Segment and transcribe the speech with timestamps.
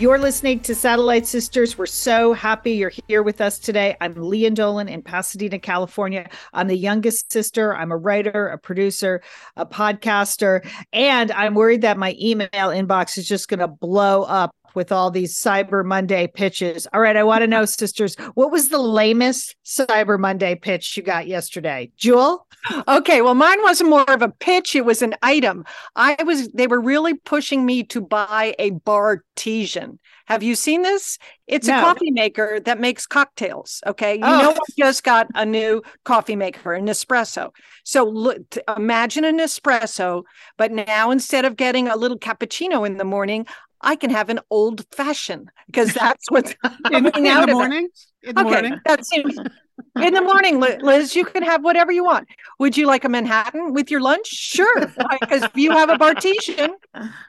[0.00, 1.76] You're listening to Satellite Sisters.
[1.76, 3.98] We're so happy you're here with us today.
[4.00, 6.26] I'm Lian Dolan in Pasadena, California.
[6.54, 7.76] I'm the youngest sister.
[7.76, 9.20] I'm a writer, a producer,
[9.58, 14.56] a podcaster, and I'm worried that my email inbox is just going to blow up
[14.74, 16.86] with all these Cyber Monday pitches.
[16.92, 21.02] All right, I want to know, sisters, what was the lamest Cyber Monday pitch you
[21.02, 21.90] got yesterday?
[21.96, 22.46] Jewel?
[22.88, 25.64] Okay, well, mine wasn't more of a pitch, it was an item.
[25.96, 29.98] I was they were really pushing me to buy a Bartesian.
[30.26, 31.18] Have you seen this?
[31.46, 31.78] It's No.
[31.78, 33.80] a coffee maker that makes cocktails.
[33.86, 34.14] Okay.
[34.14, 34.38] You Oh.
[34.42, 37.50] know, I just got a new coffee maker, an espresso.
[37.84, 38.40] So look,
[38.76, 40.22] imagine an espresso,
[40.56, 43.46] but now instead of getting a little cappuccino in the morning,
[43.82, 46.54] I can have an old fashioned because that's what's
[46.90, 47.88] In, in the morning?
[48.22, 48.80] In the Okay, morning?
[48.84, 49.38] that seems
[50.02, 51.14] in the morning, Liz.
[51.16, 52.28] You can have whatever you want.
[52.58, 54.26] Would you like a Manhattan with your lunch?
[54.26, 54.86] Sure,
[55.20, 56.70] because if you have a Bartesian,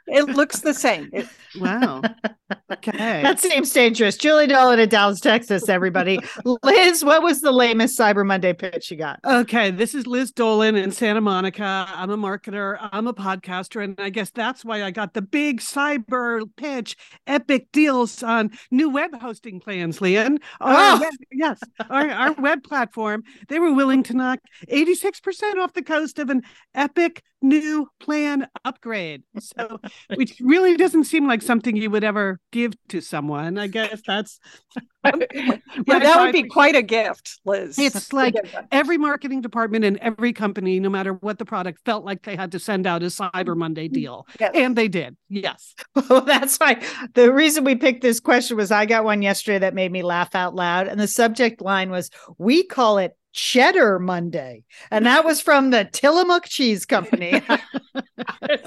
[0.08, 1.09] it looks the same.
[1.13, 1.27] It-
[1.59, 2.02] Wow.
[2.71, 3.21] Okay.
[3.23, 4.16] That seems dangerous.
[4.16, 6.17] Julie Dolan in Dallas, Texas, everybody.
[6.63, 9.19] Liz, what was the lamest Cyber Monday pitch you got?
[9.25, 11.86] Okay, this is Liz Dolan in Santa Monica.
[11.93, 15.59] I'm a marketer, I'm a podcaster, and I guess that's why I got the big
[15.59, 16.95] cyber pitch,
[17.27, 20.39] epic deals on new web hosting plans, Lian.
[20.61, 20.71] Oh, oh.
[20.71, 20.99] Our Oh.
[21.02, 21.59] web- yes,
[21.89, 26.41] our, our web platform, they were willing to knock 86% off the cost of an
[26.73, 29.23] epic new plan upgrade.
[29.39, 29.79] So,
[30.15, 33.57] which really doesn't seem like something you would ever give to someone.
[33.57, 34.39] I guess that's
[35.05, 35.57] yeah,
[35.87, 37.79] that would be quite a gift, Liz.
[37.79, 38.35] It's like
[38.71, 42.52] every marketing department in every company, no matter what the product, felt like they had
[42.52, 43.93] to send out a Cyber Monday mm-hmm.
[43.93, 44.27] deal.
[44.39, 44.52] Yes.
[44.53, 45.17] And they did.
[45.29, 45.73] Yes.
[46.09, 46.81] Well, that's why
[47.13, 50.35] the reason we picked this question was I got one yesterday that made me laugh
[50.35, 50.87] out loud.
[50.87, 54.64] And the subject line was, We call it Cheddar Monday.
[54.89, 57.42] And that was from the Tillamook Cheese Company.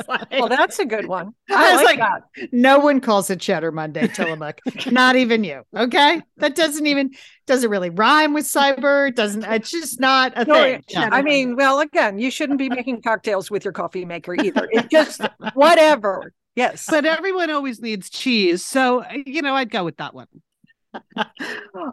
[0.08, 1.34] Like- well, that's a good one.
[1.50, 4.58] I I was like, like, no one calls it Cheddar Monday, Tillamook.
[4.90, 5.62] Not even you.
[5.76, 6.22] Okay.
[6.38, 7.10] That doesn't even
[7.46, 9.08] doesn't really rhyme with cyber.
[9.08, 10.82] It Doesn't it's just not a No, thing.
[10.96, 14.68] I mean, well, again, you shouldn't be making cocktails with your coffee maker either.
[14.70, 15.20] It just
[15.54, 16.32] whatever.
[16.54, 16.86] Yes.
[16.88, 18.64] But everyone always needs cheese.
[18.64, 20.28] So, uh, you know, I'd go with that one.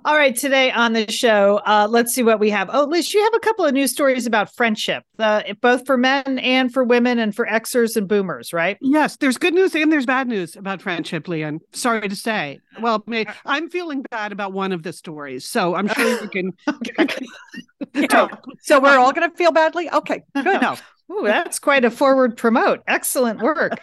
[0.06, 2.70] All right, today on the show, uh, let's see what we have.
[2.72, 6.40] Oh, Liz, you have a couple of news stories about friendship, uh, both for men
[6.40, 8.78] and for women, and for Xers and Boomers, right?
[8.82, 11.60] Yes, there's good news and there's bad news about friendship, Lian.
[11.74, 12.60] Sorry to say.
[12.80, 15.48] Well, may, I'm feeling bad about one of the stories.
[15.48, 16.52] So I'm sure you can.
[17.00, 17.26] Okay.
[18.62, 19.90] So we're all going to feel badly.
[19.92, 20.22] Okay.
[20.36, 20.62] Good.
[20.62, 20.78] No.
[21.12, 22.82] Ooh, that's quite a forward promote.
[22.88, 23.74] Excellent work.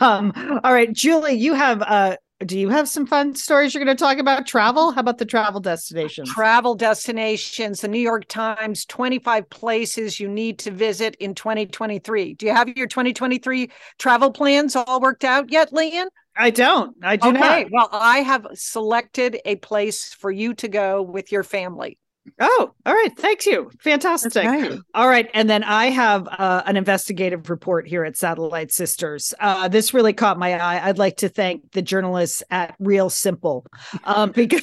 [0.00, 3.96] um, all right, Julie, you have uh do you have some fun stories you're going
[3.96, 4.92] to talk about travel?
[4.92, 6.30] How about the travel destinations?
[6.30, 12.34] Travel destinations, the New York Times, 25 places you need to visit in 2023.
[12.34, 16.06] Do you have your 2023 travel plans all worked out yet, Lian?
[16.36, 16.96] I don't.
[17.02, 17.38] I do okay.
[17.38, 17.70] not.
[17.70, 21.98] Well, I have selected a place for you to go with your family.
[22.40, 23.10] Oh, all right.
[23.16, 23.70] Thank you.
[23.80, 24.44] Fantastic.
[24.44, 24.78] right.
[24.94, 25.28] All right.
[25.34, 29.34] And then I have uh, an investigative report here at Satellite Sisters.
[29.38, 30.88] Uh, this really caught my eye.
[30.88, 33.66] I'd like to thank the journalists at Real Simple
[34.04, 34.62] um, because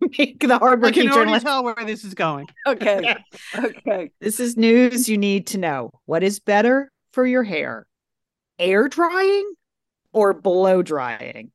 [0.00, 2.48] the hardworking I can already tell where this is going.
[2.66, 3.14] Okay.
[3.58, 4.10] okay.
[4.20, 5.90] This is news you need to know.
[6.06, 7.86] What is better for your hair?
[8.58, 9.52] Air drying
[10.12, 11.52] or blow drying?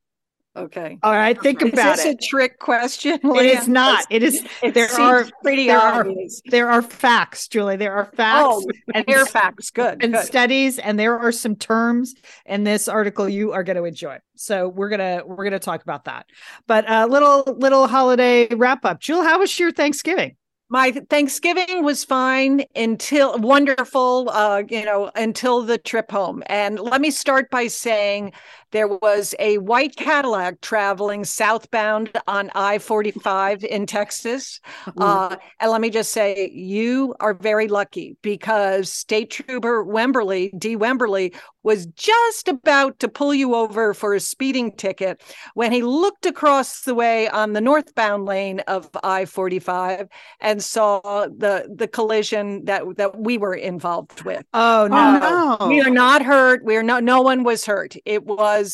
[0.58, 0.98] Okay.
[1.04, 1.40] All right.
[1.40, 2.00] Think Is about it.
[2.00, 3.20] Is this a trick question?
[3.24, 4.06] It is not.
[4.10, 4.46] It is.
[4.64, 6.42] It there are pretty there are- obvious.
[6.46, 7.76] there are facts, Julie.
[7.76, 8.44] There are facts.
[8.44, 9.70] Oh, and hair facts.
[9.70, 10.04] Good.
[10.04, 10.26] and good.
[10.26, 12.16] studies and there are some terms
[12.46, 16.06] in this article you are going to enjoy so we're gonna we're gonna talk about
[16.06, 16.26] that
[16.68, 20.36] but a uh, little little holiday wrap up Julie, how was your thanksgiving
[20.70, 26.44] my Thanksgiving was fine until wonderful, uh, you know, until the trip home.
[26.48, 28.34] And let me start by saying
[28.72, 34.60] there was a white Cadillac traveling southbound on I 45 in Texas.
[34.98, 40.76] Uh, and let me just say, you are very lucky because State Trooper Wemberly, D.
[40.76, 41.34] Wemberly,
[41.64, 45.22] was just about to pull you over for a speeding ticket
[45.54, 50.08] when he looked across the way on the northbound lane of I 45
[50.40, 54.46] and saw the, the collision that, that we were involved with.
[54.54, 55.20] Oh, no.
[55.60, 56.64] Oh, We are not hurt.
[56.64, 57.96] We are not, no one was hurt.
[58.06, 58.67] It was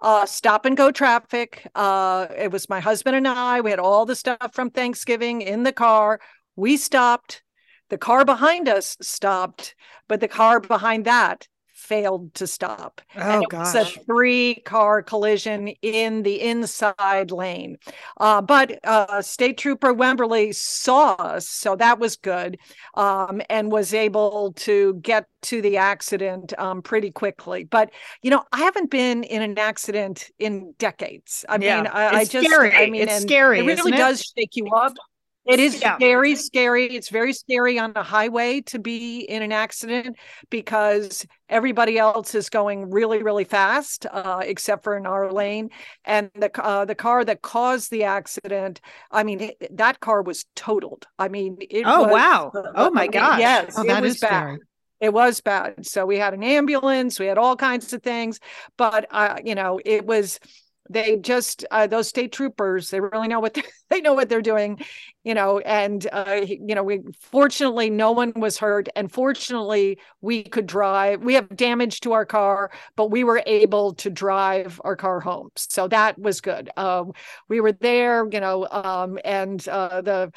[0.00, 1.66] uh, stop and go traffic.
[1.74, 3.60] Uh, it was my husband and I.
[3.60, 6.20] We had all the stuff from Thanksgiving in the car.
[6.54, 7.42] We stopped.
[7.88, 9.74] The car behind us stopped,
[10.08, 11.46] but the car behind that
[11.86, 13.00] failed to stop.
[13.14, 13.98] Oh, it was a gosh.
[14.06, 17.78] three car collision in the inside lane.
[18.18, 22.58] Uh, but uh, State Trooper Wemberly saw us, so that was good,
[22.94, 27.64] um, and was able to get to the accident um, pretty quickly.
[27.64, 27.92] But
[28.22, 31.44] you know, I haven't been in an accident in decades.
[31.48, 32.72] I Yeah, mean, I, I just, scary.
[32.74, 33.96] I mean, It's scary, It really it?
[33.96, 34.94] does shake you up.
[35.46, 35.96] It is Yeah.
[35.98, 36.86] very scary.
[36.96, 40.16] It's very scary on the highway to be in an accident
[40.50, 45.70] because everybody else is going really, really fast, uh, except for in our lane.
[46.04, 50.44] And the uh, the car that caused the accident, I mean, it- that car was
[50.56, 51.06] totaled.
[51.18, 52.52] I mean, it Oh, was- wow.
[52.74, 53.38] Oh, my gosh.
[53.40, 54.28] Yes, Oh, it was is bad.
[54.28, 54.58] scary.
[54.98, 55.86] It was bad.
[55.86, 58.40] So we had an ambulance, we had all kinds of things,
[58.78, 60.40] but uh, you know, it was
[60.90, 63.54] they just uh, those state troopers they really know what
[63.90, 64.78] they, know what they're doing
[65.24, 70.42] you know and uh, you know we fortunately no one was hurt and fortunately we
[70.42, 74.96] could drive we have damage to our car but we were able to drive our
[74.96, 75.48] car home.
[75.56, 76.70] So that was good.
[76.76, 77.12] Um,
[77.48, 80.32] we were there you know um, and uh, the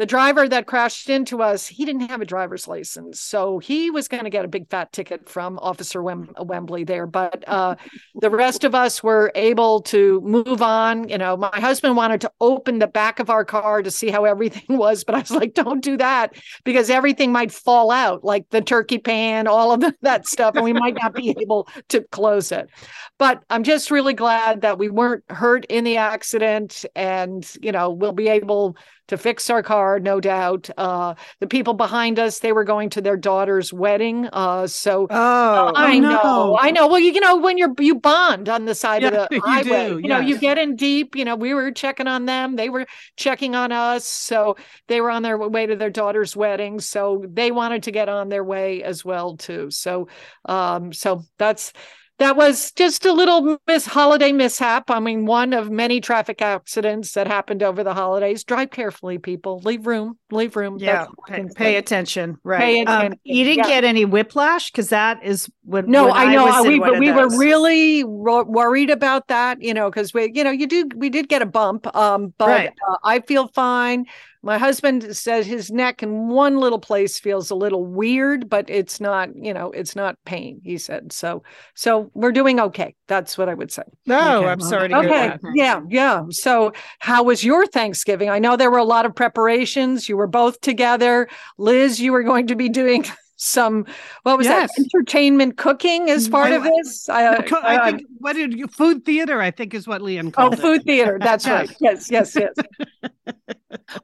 [0.00, 3.20] the driver that crashed into us, he didn't have a driver's license.
[3.20, 7.06] So he was going to get a big fat ticket from Officer Wem- Wembley there.
[7.06, 7.76] But uh,
[8.14, 11.06] the rest of us were able to move on.
[11.10, 14.24] You know, my husband wanted to open the back of our car to see how
[14.24, 15.04] everything was.
[15.04, 16.32] But I was like, don't do that
[16.64, 20.54] because everything might fall out, like the turkey pan, all of that stuff.
[20.54, 22.70] And we might not be able to close it.
[23.18, 26.86] But I'm just really glad that we weren't hurt in the accident.
[26.96, 28.78] And, you know, we'll be able
[29.10, 30.70] to fix our car, no doubt.
[30.76, 34.28] Uh, the people behind us, they were going to their daughter's wedding.
[34.32, 36.16] Uh, so Oh, I no.
[36.22, 36.86] know, I know.
[36.86, 39.62] Well, you, you know, when you're you bond on the side of the you highway,
[39.62, 41.16] do, you know, you get in deep.
[41.16, 42.86] You know, we were checking on them, they were
[43.16, 44.06] checking on us.
[44.06, 46.80] So they were on their way to their daughter's wedding.
[46.80, 49.70] So they wanted to get on their way as well too.
[49.70, 50.08] So,
[50.44, 51.72] um, so that's
[52.20, 54.90] that was just a little miss holiday mishap.
[54.90, 58.44] I mean, one of many traffic accidents that happened over the holidays.
[58.44, 59.60] Drive carefully, people.
[59.64, 60.16] Leave room.
[60.30, 60.76] Leave room.
[60.78, 61.06] yeah.
[61.26, 62.38] Pay, pay attention.
[62.44, 62.60] Right.
[62.60, 63.74] Pay Um, you didn't yeah.
[63.74, 65.88] get any whiplash because that is what.
[65.88, 66.46] No, when I know.
[66.48, 70.44] uh, we were we were really ro- worried about that, you know, because we, you
[70.44, 72.72] know, you do we did get a bump, um, but Right.
[72.88, 74.06] uh, I feel fine.
[74.42, 79.00] My husband says his neck in one little place feels a little weird, but it's
[79.00, 80.60] not, you know, it's not pain.
[80.64, 81.42] He said so.
[81.74, 82.94] So we're doing okay.
[83.06, 83.82] That's what I would say.
[84.06, 85.26] No, Okay, I'm sorry to hear Okay.
[85.28, 85.40] that.
[85.54, 85.80] Yeah.
[85.88, 86.22] Yeah.
[86.30, 88.30] So, how was your Thanksgiving?
[88.30, 90.08] I know there were a lot of preparations.
[90.08, 91.28] You were both together.
[91.58, 93.04] Liz, you were going to be doing
[93.42, 93.86] some,
[94.24, 94.70] what was Yes.
[94.76, 94.84] that?
[94.84, 96.32] Entertainment cooking as mm-hmm.
[96.32, 97.08] part I- of this?
[97.08, 99.40] I, uh, Co- I uh, think what did you food theater?
[99.40, 100.58] I think is what Lian Oh, called it.
[100.58, 101.18] Oh, food theater.
[101.20, 101.70] That's right.
[101.80, 102.54] Yes, yes, yes.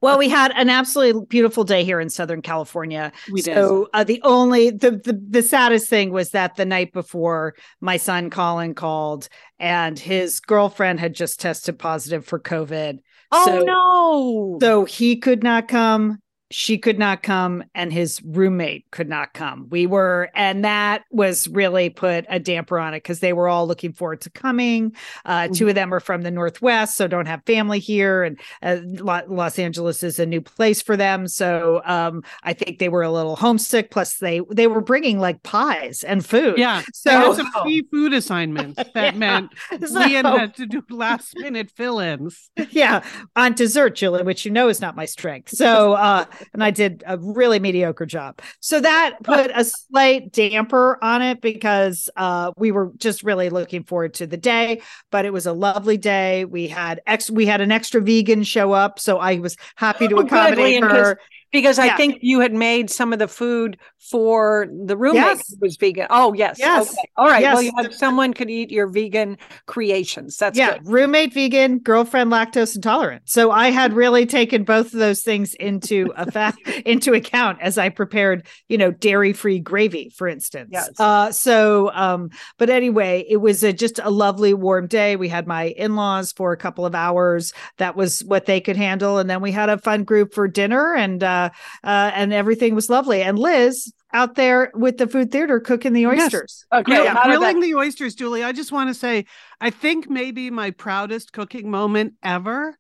[0.01, 3.13] Well, we had an absolutely beautiful day here in Southern California.
[3.31, 3.55] We did.
[3.55, 7.97] So uh, the only the, the the saddest thing was that the night before, my
[7.97, 9.29] son Colin called,
[9.59, 12.99] and his girlfriend had just tested positive for COVID.
[13.33, 14.59] Oh So- no.
[14.61, 16.19] So he could not come.
[16.53, 19.67] She could not come, and his roommate could not come.
[19.69, 23.67] We were, and that was really put a damper on it because they were all
[23.67, 24.95] looking forward to coming.
[25.25, 28.77] Uh, Two of them are from the Northwest, so don't have family here, and uh,
[28.85, 31.27] Los Angeles is a new place for them.
[31.27, 33.91] So um, I think they were a little homesick.
[33.91, 36.59] Plus, they they were bringing like pies and food.
[36.59, 36.83] yeah.
[36.95, 39.19] So- So some free food assignments that Yeah.
[39.19, 39.51] meant
[39.85, 42.51] So- Lian had to do last minute fill-ins.
[42.71, 43.03] yeah
[43.37, 47.03] on dessert julie which you know is not my strength so uh and i did
[47.07, 48.41] a really mediocre job.
[48.61, 53.85] So that put a slight damper on it because uh we were just really looking
[53.85, 56.45] forward to the day but it was a lovely day.
[56.45, 60.17] We had ex we had an extra vegan show up so i was happy to
[60.17, 61.21] Oh, accommodate 'cause her
[61.53, 65.51] because I think you had made some of the food for the roommate Yes.
[65.51, 66.07] who was vegan.
[66.11, 66.59] Oh, yes.
[66.59, 66.91] Yes.
[66.93, 67.09] Okay.
[67.17, 67.43] All right.
[67.43, 70.37] Well, you had someone could eat your vegan creations.
[70.37, 70.87] That's yeah, good.
[70.87, 73.23] roommate vegan, girlfriend lactose intolerant.
[73.27, 77.89] So I had really taken both of those things into effect into account as I
[77.89, 80.71] prepared, you know, dairy-free gravy, for instance.
[80.73, 80.91] Yes.
[80.99, 85.17] Uh so um but anyway, it was a, just a lovely warm day.
[85.17, 87.53] We had my in-laws for a couple of hours.
[87.79, 90.95] That was what they could handle and then we had a fun group for dinner
[90.95, 91.36] and uh
[91.85, 93.23] uh and everything was lovely.
[93.23, 96.25] And Liz out there with the food theater cooking the Yes.
[96.27, 96.65] oysters.
[96.73, 96.83] Okay.
[96.85, 98.45] Grill- how did grilling the oysters, Julie.
[98.45, 99.25] I just want to say,
[99.61, 102.77] I think maybe my proudest cooking moment ever.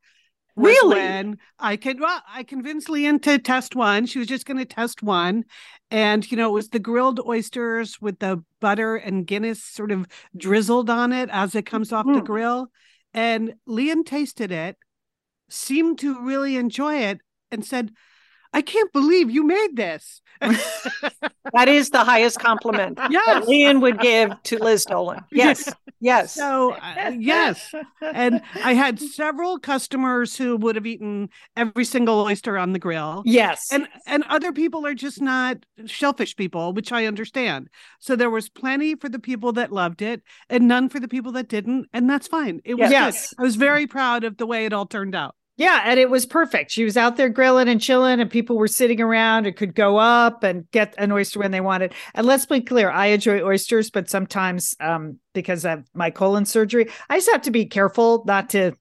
[0.58, 0.96] Really?
[0.96, 4.06] When I could, well, I convinced Lian to test one.
[4.06, 5.44] She was just going to test one,
[5.90, 10.06] and you know, it was the grilled oysters with the butter and Guinness sort of
[10.34, 12.24] drizzled on it as it comes off the Mm.
[12.24, 12.68] grill.
[13.12, 14.76] And Lian tasted it,
[15.50, 17.20] seemed to really enjoy it,
[17.50, 17.90] and said,
[18.52, 20.20] "I can't believe you made this."
[21.52, 23.46] That is the highest compliment that yes.
[23.46, 25.24] Lian would give to Liz Dolan.
[25.30, 25.72] Yes.
[26.00, 26.34] Yes.
[26.34, 27.72] So uh, yes,
[28.02, 33.22] and I had several customers who would have eaten every single oyster on the grill.
[33.24, 33.68] Yes.
[33.72, 37.68] And and other people are just not shellfish people, which I understand.
[38.00, 41.32] So there was plenty for the people that loved it and none for the people
[41.32, 42.60] that didn't, and that's fine.
[42.64, 43.30] It was Yes.
[43.30, 43.40] good.
[43.40, 45.34] I was very proud of the way it all turned out.
[45.58, 46.70] Yeah, and it was perfect.
[46.70, 49.96] She was out there grilling and chilling, and people were sitting around and could go
[49.96, 51.94] up and get an oyster when they wanted.
[52.14, 56.90] And let's be clear, I enjoy oysters, but sometimes um, because of my colon surgery,
[57.08, 58.72] I just have to be careful not to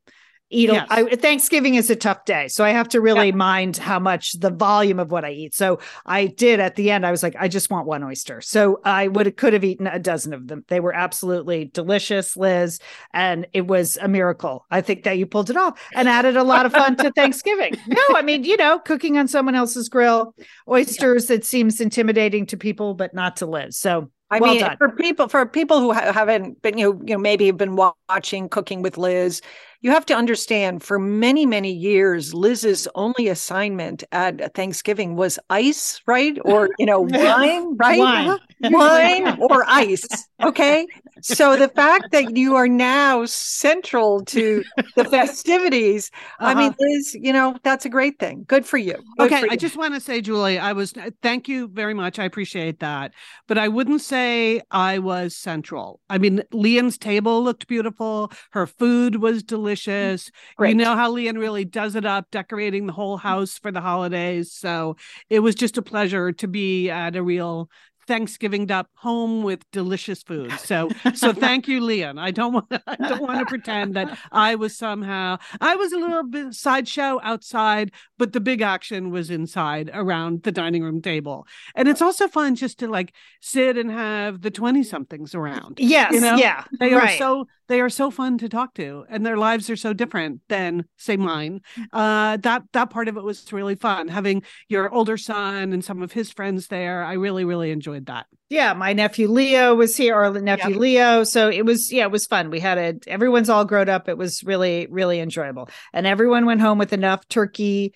[0.55, 0.71] eat.
[0.71, 0.87] Yes.
[0.89, 4.49] I, Thanksgiving is a tough day, so I have to really mind how much the
[4.49, 5.53] volume of what I eat.
[5.53, 7.05] So I did at the end.
[7.05, 8.41] I was like, I just want one oyster.
[8.41, 10.63] So I would could have eaten a dozen of them.
[10.67, 12.79] They were absolutely delicious, Liz,
[13.13, 14.65] and it was a miracle.
[14.71, 17.75] I think that you pulled it off and added a lot of fun to Thanksgiving.
[17.87, 20.35] No, I mean, you know, cooking on someone else's grill,
[20.67, 21.29] oysters.
[21.29, 23.77] It seems intimidating to people, but not to Liz.
[23.77, 24.77] So I well mean, done.
[24.77, 27.75] for people for people who ha- haven't been, you know, you know, maybe have been
[27.75, 29.41] watching Cooking with Liz,
[29.81, 30.81] you have to understand.
[30.81, 37.01] For many, many years, Liz's only assignment at Thanksgiving was ice, right, or you know,
[37.09, 38.39] wine, right, Wine.
[38.71, 40.07] wine or ice.
[40.43, 40.87] Okay,
[41.25, 44.63] so the fact that you are now central to
[44.95, 47.19] the festivities, I mean, Uh-huh.
[47.21, 48.45] You know, that's a great thing.
[48.47, 48.93] Good for you.
[49.17, 51.93] Good Okay, for I just want to say, Julie, I was uh, thank you very
[51.93, 52.19] much.
[52.19, 53.13] I appreciate that.
[53.47, 55.99] But I wouldn't say I was central.
[56.09, 58.31] I mean, Lian's table looked beautiful.
[58.51, 60.29] Her food was mm, delicious.
[60.57, 60.69] Great.
[60.69, 63.21] You know how Lian really does it up, decorating the whole mm.
[63.21, 64.53] house for the holidays.
[64.53, 64.97] So
[65.29, 67.69] it was just a pleasure to be at a real
[68.07, 70.51] Thanksgiving up home with delicious food.
[70.65, 72.17] So so thank you, Lian.
[72.19, 75.97] I don't want I don't want to pretend that I was somehow I was a
[75.97, 81.45] little bit sideshow outside, but the big action was inside around the dining room table.
[81.75, 85.79] And it's also fun just to like sit and have the 20 somethings around.
[85.79, 89.25] yes, you know, yeah, They are so they are so fun to talk to and
[89.25, 91.61] their lives are so different than say mine.
[91.77, 91.85] Mm.
[91.91, 96.01] Uh that that part of it was really fun having your older son and some
[96.01, 97.03] of his friends there.
[97.03, 98.27] I really really enjoyed that.
[98.49, 101.23] Yeah, my nephew Leo was here, or nephew Leo.
[101.23, 102.51] So it was, yeah, it was fun.
[102.51, 104.07] We had a, everyone's all grown up.
[104.07, 105.67] It was really, really enjoyable.
[105.93, 107.95] And everyone went home with enough turkey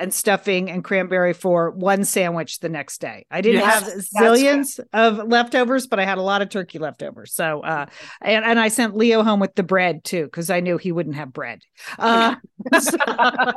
[0.00, 3.26] and stuffing and cranberry for one sandwich the next day.
[3.30, 7.32] I didn't Yes, have zillions of leftovers, but I had a lot of turkey leftovers.
[7.32, 7.86] So, uh,
[8.22, 11.16] and, and I sent Leo home with the bread too, because I knew he wouldn't
[11.16, 11.60] have bread.
[11.98, 12.36] Uh,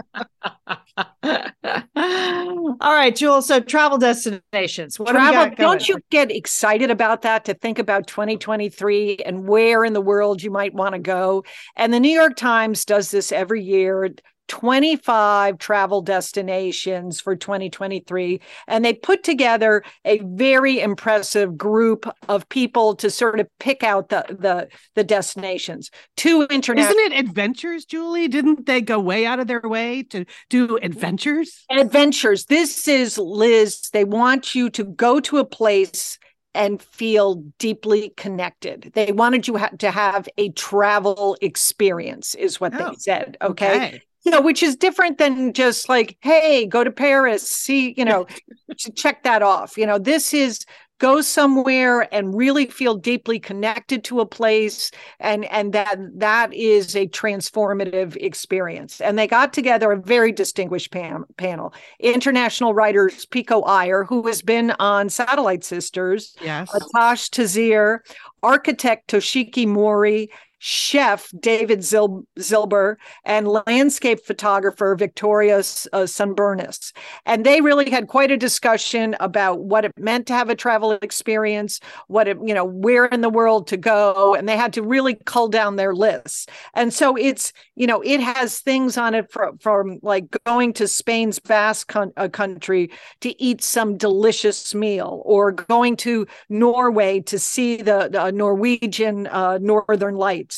[2.81, 3.47] all right, Jules.
[3.47, 5.00] So travel destinations.
[5.00, 9.93] What travel don't you get excited about that to think about 2023 and where in
[9.93, 11.43] the world you might want to go
[11.75, 14.09] and the new york times does this every year
[14.53, 22.93] 25 travel destinations for 2023 and they put together a very impressive group of people
[22.95, 28.27] to sort of pick out the the, the destinations two international Isn't it adventures, Julie?
[28.27, 31.65] Didn't they go way out of their way to do adventures?
[31.72, 32.45] adventures.
[32.45, 33.89] This is Liz.
[33.91, 36.19] They want you to go to a place
[36.53, 38.91] and feel deeply connected.
[38.93, 43.38] They wanted you ha- to have a travel experience, is what Oh, they said.
[43.41, 44.01] Okay.
[44.24, 48.25] You know, which is different than just like, hey, go to Paris, see, you know,
[48.96, 49.77] check that off.
[49.77, 50.65] You know, this is
[51.00, 54.89] go somewhere and really feel deeply connected to a place
[55.20, 60.92] and and that that is a transformative experience and they got together a very distinguished
[60.92, 66.70] pan- panel international writers pico iyer who has been on satellite sisters Yes.
[66.72, 68.00] Aatish Taseer,
[68.42, 70.30] architect Toshiko Mori,
[70.65, 76.93] chef David Zil- Zilber and landscape photographer Victoria uh, Sambunaris.
[77.25, 80.93] And they really had quite a discussion about what it meant to have a travel
[81.01, 84.36] experience, what it, you know, where in the world to go.
[84.36, 86.48] And they had to really cull down their lists.
[86.74, 90.88] And so it's, you know, it has things on it from, from like going to
[90.88, 92.89] Spain's Basque con- uh, country
[93.20, 99.58] to eat some delicious meal or going to Norway to see the, the Norwegian uh,
[99.62, 100.52] Northern Lights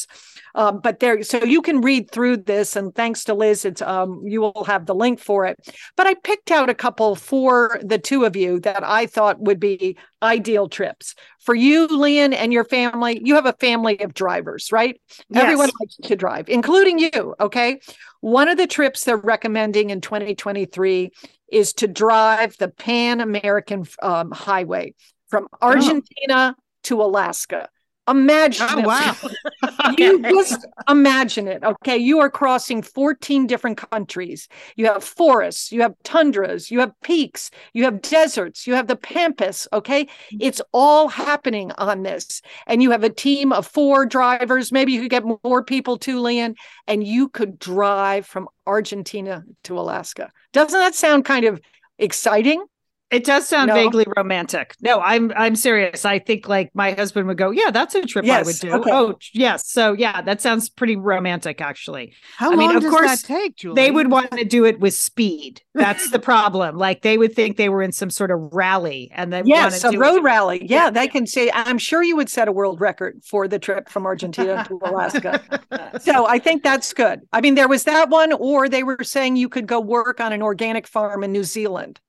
[0.55, 4.21] um, but there, so you can read through this, and thanks to Liz, it's um,
[4.25, 5.59] you will have the link for it.
[5.97, 9.59] But I picked out a couple for the two of you that I thought would
[9.59, 13.21] be ideal trips for you, Lian, and your family.
[13.23, 14.99] You have a family of drivers, right?
[15.29, 15.43] Yes.
[15.43, 17.35] Everyone likes to drive, including you.
[17.39, 17.81] Okay,
[18.21, 21.11] one of the trips they're recommending in 2023
[21.51, 24.93] is to drive the Pan American um, Highway
[25.27, 27.67] from Argentina to Alaska.
[28.07, 28.85] Imagine Oh it.
[28.85, 29.15] wow.
[29.97, 31.63] You just imagine it.
[31.63, 31.97] Okay.
[31.97, 34.47] You are crossing 14 different countries.
[34.75, 38.95] You have forests, you have tundras, you have peaks, you have deserts, you have the
[38.95, 39.67] pampas.
[39.73, 40.07] Okay.
[40.39, 42.41] It's all happening on this.
[42.67, 44.71] And you have a team of four drivers.
[44.71, 46.55] Maybe you could get more people too, Lian,
[46.87, 50.31] and you could drive from Argentina to Alaska.
[50.53, 51.61] Doesn't that sound kind of
[51.97, 52.63] exciting?
[53.11, 53.75] It does sound No.
[53.75, 54.75] vaguely romantic.
[54.81, 56.05] No, I'm I'm serious.
[56.05, 58.73] I think like my husband would go, yeah, that's a trip I would do.
[58.73, 58.89] okay.
[58.91, 59.69] Oh, yes.
[59.69, 62.13] So yeah, that sounds pretty romantic actually.
[62.37, 63.75] How I long mean, of does course, that take, Julie?
[63.75, 65.61] They would want to do it with speed.
[65.75, 66.77] That's the problem.
[66.77, 69.97] Like they would think they were in some sort of rally and they Yes, a
[69.97, 70.65] road rally.
[70.67, 73.87] Yeah, they can say, I'm sure you would set a world record for the trip
[73.89, 75.41] from Argentina to Alaska.
[76.01, 77.21] So I think that's good.
[77.31, 80.33] I mean, there was that one, or they were saying you could go work on
[80.33, 81.99] an organic farm in New Zealand,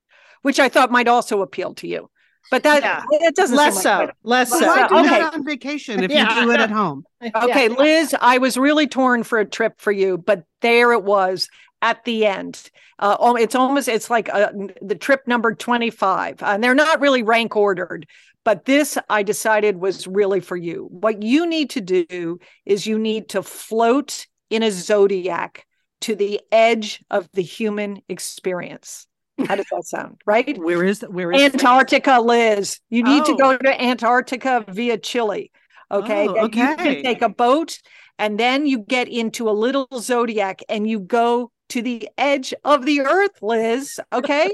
[0.47, 2.09] which I thought might also appeal to you.
[2.49, 3.03] But that Yeah.
[3.27, 4.65] it doesn't less seem like so, less so.
[4.65, 5.09] why do Okay.
[5.09, 6.39] that on vacation if Yeah.
[6.39, 7.03] you do it at home?
[7.35, 11.49] Okay, Liz, I was really torn for a trip for you, but there it was
[11.81, 12.71] at the end.
[12.97, 16.41] Uh, it's almost it's like uh, n- the trip number 25.
[16.41, 18.07] And they're not really rank ordered,
[18.45, 20.87] but this I decided was really for you.
[20.89, 25.65] What you need to do is you need to float in a zodiac
[25.99, 29.07] to the edge of the human experience.
[29.45, 30.21] How does that sound?
[30.25, 30.57] Right?
[30.57, 32.79] Where is where is Antarctica, Liz.
[32.89, 33.37] You need to Oh.
[33.37, 35.51] go to Antarctica via Chile.
[35.91, 36.27] Okay.
[36.27, 37.79] Oh, And You can take a boat
[38.19, 42.85] and then you get into a little zodiac and you go to the edge of
[42.85, 43.99] the earth, Liz.
[44.11, 44.49] Okay.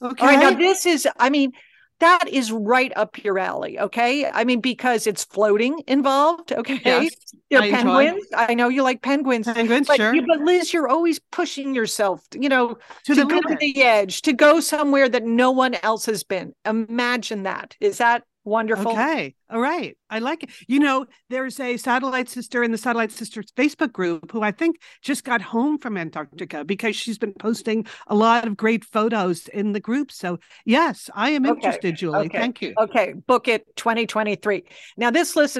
[0.00, 0.22] Okay.
[0.26, 0.38] All right.
[0.40, 1.52] Now, this is, I mean,
[2.00, 3.78] that is right up your alley.
[3.78, 4.26] Okay.
[4.26, 6.52] I mean, because it's floating involved.
[6.52, 6.80] Okay.
[6.84, 7.14] Yes,
[7.50, 8.04] They're I enjoy.
[8.06, 8.26] penguins.
[8.34, 9.46] I know you like penguins.
[9.46, 10.14] Penguins, But, sure.
[10.14, 14.32] you, but Liz, you're always pushing yourself, you know, to to, to the edge, to
[14.32, 16.54] go somewhere that no one else has been.
[16.66, 17.76] Imagine that.
[17.80, 18.92] Is that wonderful?
[18.92, 19.34] Okay.
[19.50, 19.96] All right.
[20.08, 20.50] I like it.
[20.66, 24.76] You know, there's a satellite sister in the satellite sisters Facebook group who I think
[25.02, 29.72] just got home from Antarctica because she's been posting a lot of great photos in
[29.72, 30.10] the group.
[30.10, 32.26] So yes, I am Okay, interested, Julie.
[32.26, 32.74] okay, Thank you.
[32.78, 34.64] Okay, book it 2023.
[34.96, 35.56] Now, this list,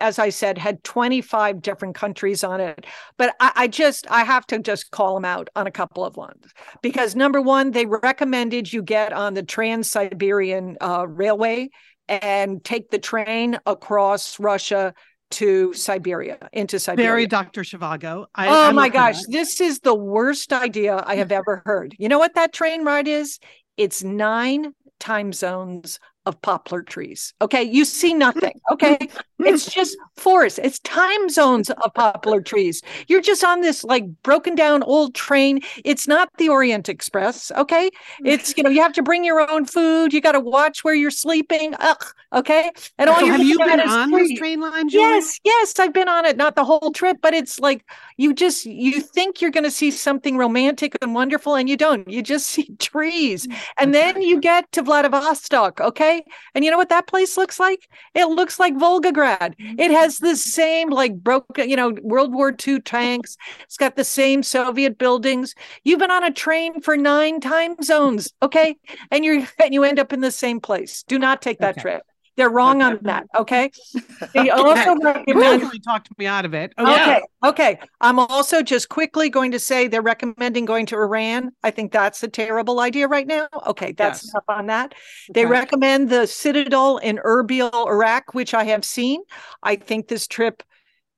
[0.00, 4.46] as I- said, had 25 different countries on it, but I, I just, I have
[4.48, 6.44] to just call them out on a couple of ones
[6.82, 11.70] because number one, they recommended you get on the Trans Siberian uh, Railway
[12.10, 14.92] and take the train across Russia
[15.30, 17.08] to Siberia, into Siberia.
[17.08, 17.62] Very Dr.
[17.62, 18.26] Zhivago.
[18.34, 19.28] I, oh I'm my gosh, that.
[19.30, 21.94] this is the worst idea I have ever heard.
[21.98, 23.38] You know what that train ride is?
[23.76, 27.32] It's nine time zones of poplar trees.
[27.40, 28.60] Okay, you see nothing.
[28.72, 28.98] Okay,
[29.38, 30.60] it's just forest.
[30.62, 32.82] It's time zones of poplar trees.
[33.08, 35.60] You're just on this like broken down old train.
[35.84, 37.50] It's not the Orient Express.
[37.52, 37.90] Okay,
[38.24, 40.12] it's you know you have to bring your own food.
[40.12, 41.74] You got to watch where you're sleeping.
[41.80, 42.04] Ugh,
[42.34, 45.04] okay, and all So you're have you been on this train line, Julie?
[45.04, 47.84] Yes, yes, I've been on it, not the whole trip, but it's like
[48.16, 52.08] you just you think you're going to see something romantic and wonderful and you don't.
[52.08, 53.46] You just see trees.
[53.46, 56.09] Mm, and then you get to Vladivostok, okay?
[56.54, 57.88] And you know what that place looks like?
[58.14, 59.54] It looks like Volgograd.
[59.78, 63.36] It has the same like broken, you know, World War II tanks.
[63.64, 65.54] It's got the same Soviet buildings.
[65.84, 68.76] You've been on a train for 9 time zones, okay?
[69.10, 71.02] And you and you end up in the same place.
[71.04, 71.82] Do not take that Okay.
[71.82, 72.02] trip.
[72.36, 73.70] They're wrong on that, okay?
[74.34, 76.72] They also recommend talked me out of it.
[76.78, 76.92] Okay.
[76.92, 77.20] Okay.
[77.44, 77.78] Okay.
[78.00, 81.50] I'm also just quickly going to say they're recommending going to Iran.
[81.62, 83.48] I think that's a terrible idea right now.
[83.66, 83.92] Okay.
[83.92, 84.32] That's Yes.
[84.32, 84.94] enough on that.
[85.32, 85.50] They Okay.
[85.50, 89.22] recommend the Citadel in Erbil, Iraq, which I have seen.
[89.62, 90.62] I think this trip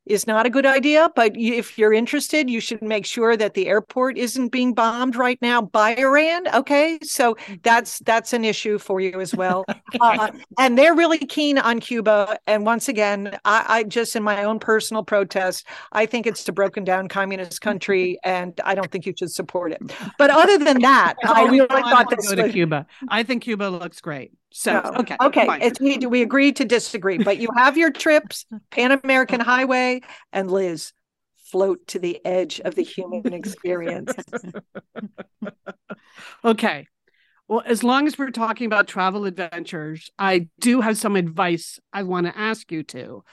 [0.07, 1.11] is not a good idea.
[1.15, 5.39] But if you're interested, you should make sure that the airport isn't being bombed right
[5.41, 6.49] now by Iran.
[6.55, 9.65] Okay, so that's that's an issue for you as well.
[10.01, 12.39] uh, and they're really keen on Cuba.
[12.47, 16.53] And once again, I, I, just in my own personal protest, I think it's a
[16.53, 19.81] broken down communist country, and I don't think you should support it.
[20.19, 22.87] But other than that, I really thought this go to Cuba.
[23.09, 24.33] I think Cuba looks great.
[24.53, 25.01] So no.
[25.01, 29.41] okay, okay, it's, we we agree to disagree, but you have your trips, Pan American
[29.53, 29.92] Highway,
[30.33, 30.93] and Liz
[31.37, 34.13] float to the edge of the human experience.
[36.45, 36.87] okay.
[37.49, 42.05] Well, as long as we're talking about travel adventures, I do have some advice I
[42.05, 43.25] want to ask you to,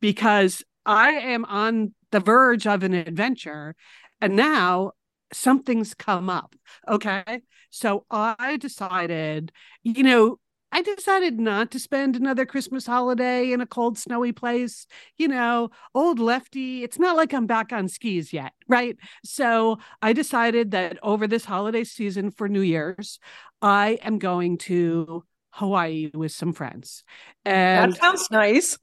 [0.00, 3.74] because I am on the verge of an adventure,
[4.20, 4.92] and now
[5.32, 6.54] something's come up.
[6.86, 7.40] Okay.
[7.70, 9.50] So I decided,
[9.82, 10.38] you know,
[10.74, 14.86] I decided not to spend another Christmas holiday in a cold, snowy place.
[15.18, 16.82] You know, old lefty.
[16.82, 18.96] It's not like I'm back on skis yet, right?
[19.22, 23.18] So I decided that over this holiday season for New Year's,
[23.60, 27.04] I am going to Hawaii with some friends.
[27.44, 28.78] And that sounds nice.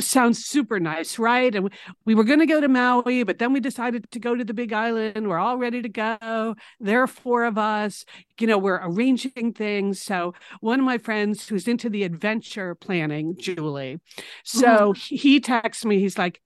[0.00, 1.54] Sounds super nice, right?
[1.54, 1.70] And
[2.06, 4.54] we were going to go to Maui, but then we decided to go to the
[4.54, 5.28] Big Island.
[5.28, 6.54] We're all ready to go.
[6.80, 8.06] There are four of us.
[8.40, 10.00] You know, we're arranging things.
[10.00, 14.00] So one of my friends who's into the adventure planning, Julie,
[14.42, 15.16] so mm-hmm.
[15.16, 15.98] he texts me.
[15.98, 16.40] He's like,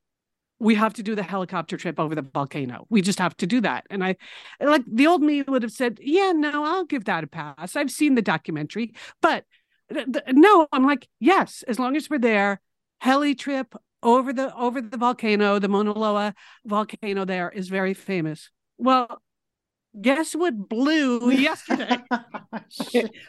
[0.61, 2.87] we have to do the helicopter trip over the volcano.
[2.91, 3.87] We just have to do that.
[3.89, 4.17] And I
[4.61, 7.77] like the old me would have said, Yeah, no, I'll give that a pass.
[7.77, 9.47] I've seen the documentary, but
[10.33, 12.61] no, I'm like, yes, as long as we're there,
[12.99, 18.51] heli trip over the over the volcano, the Mauna Loa volcano there is very famous.
[18.79, 19.21] Well,
[20.01, 21.99] guess what blew yesterday?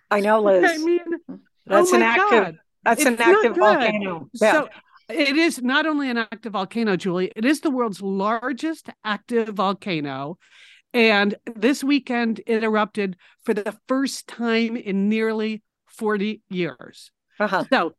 [0.10, 0.72] I know, Liz.
[0.72, 2.56] I mean, oh that's oh an active God.
[2.84, 4.30] that's it's an active volcano.
[4.34, 4.52] Yeah.
[4.52, 4.70] So
[5.10, 10.38] it is not only an active volcano, Julie, it is the world's largest active volcano.
[10.94, 15.64] And this weekend it erupted for the first time in nearly
[15.98, 17.12] 40 years.
[17.40, 17.66] Uh-huh.
[17.72, 17.94] So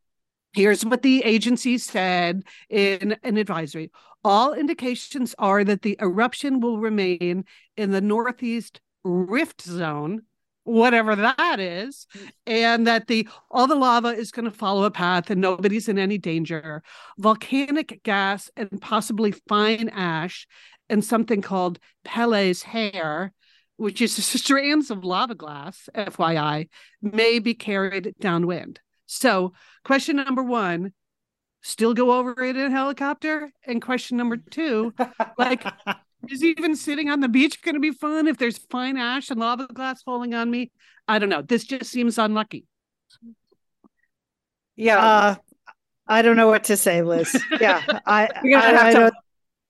[0.53, 3.91] here's what the agency said in an advisory
[4.25, 7.45] all indications are that the eruption will remain
[7.77, 10.23] in the northeast rift zone
[10.65, 12.07] whatever that is
[12.47, 15.99] and that the all the lava is going to follow a path and nobody's in
[15.99, 16.83] any danger
[17.19, 20.47] volcanic gas and possibly fine ash
[20.89, 23.33] and something called Pele's hair
[23.77, 26.69] which is strands of lava glass, FYI,
[27.01, 28.81] may be carried downwind.
[29.07, 29.53] So,
[29.85, 30.93] question number one
[31.63, 33.53] still go over it in a helicopter?
[33.67, 34.95] And question number two,
[35.39, 35.65] like,
[36.29, 39.41] is even sitting on the beach going to be fun if there's fine ash and
[39.41, 40.71] lava glass falling on me?
[41.09, 41.43] I don't know.
[41.43, 42.67] This just seems unlucky.
[44.77, 44.99] Yeah.
[44.99, 45.35] Uh,
[46.07, 47.37] I don't know what to say, Liz.
[47.61, 47.83] Yeah.
[48.07, 49.13] I, I, I to...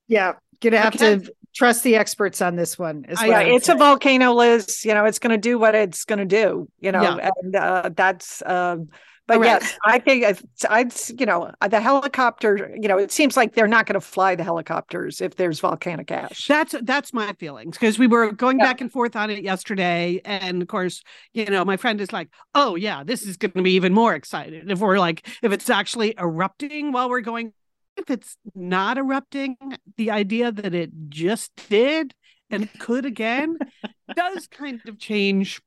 [0.09, 0.35] yeah.
[0.61, 1.19] Gonna have okay.
[1.19, 3.05] to trust the experts on this one.
[3.09, 3.75] Uh, yeah, it's say.
[3.75, 4.85] a volcano, Liz.
[4.85, 6.69] You know, it's going to do what it's going to do.
[6.81, 7.31] You know, yeah.
[7.43, 8.43] and uh, that's.
[8.45, 8.89] Um,
[9.29, 9.63] but right.
[9.63, 10.25] yes, I think
[10.69, 14.35] I'd, you know, the helicopter, you know, it seems like they're not going to fly
[14.35, 16.49] the helicopters if there's volcanic ash.
[16.49, 18.67] That's that's my feelings because we were going yeah.
[18.67, 22.31] back and forth on it yesterday, and of course, you know, my friend is like,
[22.55, 25.71] "Oh yeah, this is going to be even more excited if we're like if it's
[25.71, 27.53] actually erupting while we're going
[27.97, 29.57] if it's not erupting,
[29.97, 32.15] the idea that it just did
[32.51, 33.57] and could again
[34.17, 35.61] does kind of change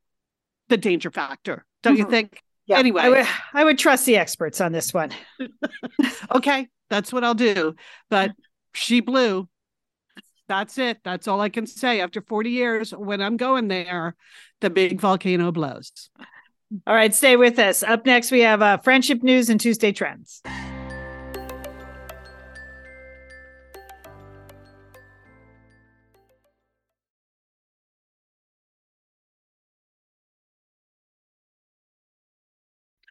[0.70, 2.04] the danger factor, don't mm-hmm.
[2.04, 2.42] you think?
[2.68, 2.80] Yeah.
[2.80, 5.12] Anyway, I would, I would trust the experts on this one.
[6.36, 7.76] okay, that's what I'll do.
[8.10, 8.32] But
[8.74, 9.48] she blew.
[10.48, 11.00] That's it.
[11.04, 12.02] That's all I can say.
[12.02, 14.16] After 40 years, when I'm going there,
[14.62, 16.10] the big volcano blows.
[16.88, 17.84] All right, stay with us.
[17.84, 20.42] Up next, we have uh, friendship news and Tuesday trends.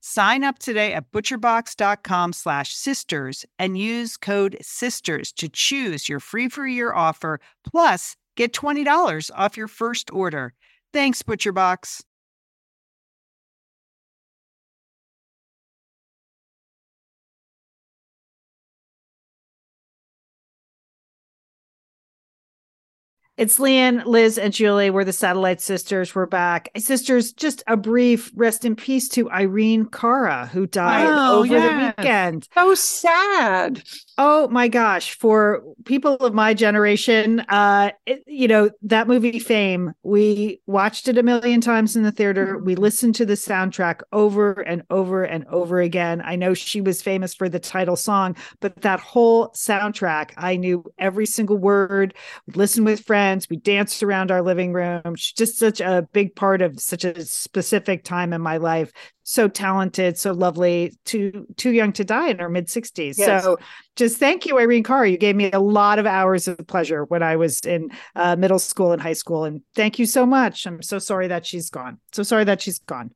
[0.00, 6.48] Sign up today at butcherbox.com slash sisters and use code SISTERS to choose your free
[6.48, 7.38] for year offer,
[7.70, 10.54] plus get $20 off your first order.
[10.92, 12.02] Thanks, ButcherBox.
[23.40, 24.90] It's Lian, Liz, and Julie.
[24.90, 26.14] We're the Satellite Sisters.
[26.14, 26.68] We're back.
[26.76, 31.94] Sisters, just a brief rest in peace to Irene Cara, who died oh, over yes.
[31.96, 32.48] the weekend.
[32.52, 33.82] So sad.
[34.18, 35.14] Oh my gosh.
[35.14, 41.16] For people of my generation, uh, it, you know, that movie Fame, we watched it
[41.16, 42.58] a million times in the theater.
[42.58, 46.20] We listened to the soundtrack over and over and over again.
[46.22, 50.84] I know she was famous for the title song, but that whole soundtrack, I knew
[50.98, 52.12] every single word,
[52.54, 53.48] listen with friends friends.
[53.48, 55.14] We danced around our living room.
[55.14, 58.92] She's just such a big part of such a specific time in my life.
[59.22, 63.16] So talented, so lovely, too too young to die in her mid 60s.
[63.16, 63.44] Yes.
[63.44, 63.58] So
[63.94, 65.08] just thank you, Irene Cara.
[65.08, 68.58] You gave me a lot of hours of pleasure when I was in uh, middle
[68.58, 69.44] school and high school.
[69.44, 70.66] And thank you so much.
[70.66, 72.00] I'm so sorry that she's gone.
[72.12, 73.12] So sorry that she's gone.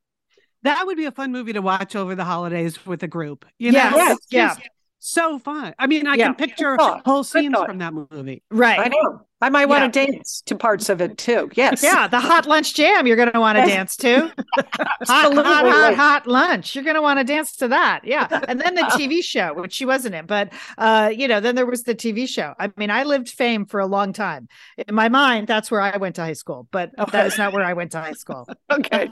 [0.62, 3.44] That would be a fun movie to watch over the holidays with a group.
[3.58, 3.78] You know?
[3.78, 4.66] Yes, yes, yeah
[5.04, 5.74] so fun.
[5.78, 6.26] I mean, I yeah.
[6.26, 8.42] can picture whole scenes from that movie.
[8.50, 8.78] Right.
[8.78, 9.20] I know.
[9.44, 11.50] I might want to dance to parts of it too.
[11.54, 11.82] Yes.
[11.82, 14.32] Yeah, the hot lunch jam you're going to want to dance to.
[14.56, 16.74] hot, hot, hot, hot lunch.
[16.74, 18.00] You're going to want to dance to that.
[18.04, 18.26] Yeah.
[18.48, 21.66] And then the TV show, which she wasn't in, but uh, you know, then there
[21.66, 22.54] was the TV show.
[22.58, 24.48] I mean, I lived fame for a long time.
[24.88, 27.10] In my mind, that's where I went to high school, but okay.
[27.12, 28.48] that is not where I went to high school.
[28.70, 29.10] okay.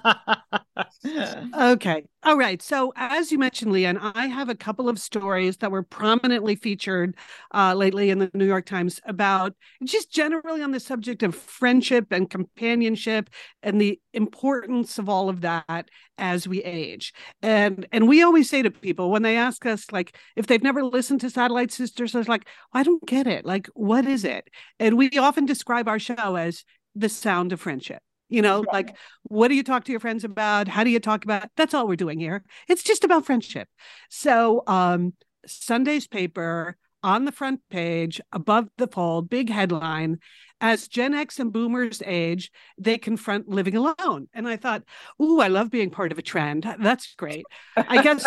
[1.54, 2.04] okay.
[2.24, 2.62] All right.
[2.62, 7.16] So, as you mentioned, Lian, I have a couple of stories that were prominently featured
[7.52, 12.12] uh, lately in the New York Times about just generally on the subject of friendship
[12.12, 13.28] and companionship
[13.62, 17.12] and the importance of all of that as we age.
[17.42, 20.84] And and we always say to people when they ask us, like, if they've never
[20.84, 23.44] listened to Satellite Sisters, it's like, I don't get it.
[23.44, 24.48] Like, what is it?
[24.78, 29.48] And we often describe our show as the sound of friendship you know like what
[29.48, 31.96] do you talk to your friends about how do you talk about that's all we're
[31.96, 33.66] doing here it's just about friendship
[34.10, 35.14] so um
[35.46, 40.18] sunday's paper on the front page above the fold big headline
[40.60, 44.28] as gen x and boomers age they confront living alone.
[44.32, 44.82] And i thought
[45.20, 46.66] ooh i love being part of a trend.
[46.78, 47.44] That's great.
[47.76, 48.24] I guess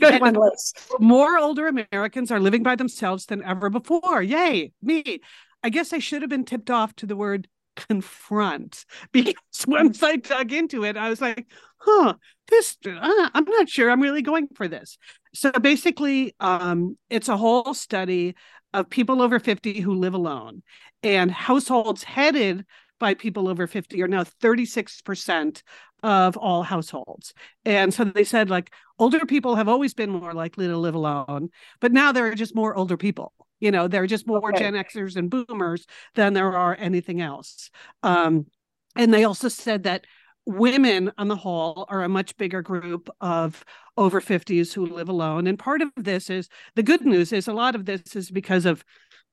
[0.00, 4.22] good one liz more older americans are living by themselves than ever before.
[4.22, 5.20] Yay me.
[5.62, 9.34] I guess I should have been tipped off to the word confront because
[9.68, 11.46] once I dug into it, I was like,
[11.78, 12.14] huh,
[12.48, 14.98] this, uh, I'm not sure I'm really going for this.
[15.34, 18.34] So basically, um, it's a whole study
[18.72, 20.62] of people over 50 who live alone
[21.02, 22.64] and households headed
[22.98, 25.62] by people over 50 are now 36%
[26.02, 27.34] of all households.
[27.64, 31.50] And so they said, like, older people have always been more likely to live alone,
[31.80, 33.32] but now there are just more older people.
[33.60, 34.58] You know, there are just more okay.
[34.58, 37.70] Gen Xers and boomers than there are anything else.
[38.02, 38.46] Um,
[38.94, 40.06] and they also said that
[40.46, 43.64] women on the whole are a much bigger group of
[43.96, 45.46] over 50s who live alone.
[45.46, 48.64] And part of this is the good news is a lot of this is because
[48.64, 48.84] of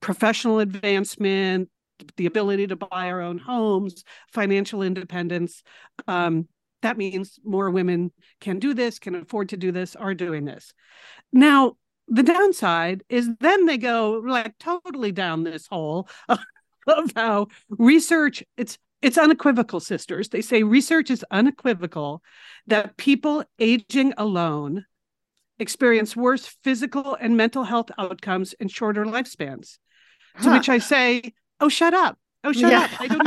[0.02, 1.70] professional advancement,
[2.18, 5.64] the ability to buy our own homes, financial independence.
[6.08, 6.48] Um,
[6.82, 10.74] that means more women can do this, can afford to do this, are doing this.
[11.32, 16.40] Now, the downside is then they go like totally down this hole of,
[16.88, 22.22] of how research it's it's unequivocal sisters they say research is unequivocal
[22.68, 24.86] that people aging alone
[25.60, 29.78] experience worse physical and mental health outcomes and shorter lifespans
[30.36, 30.44] huh.
[30.44, 32.82] to which i say oh shut up Oh, shut yeah.
[32.82, 32.90] up.
[33.00, 33.18] I do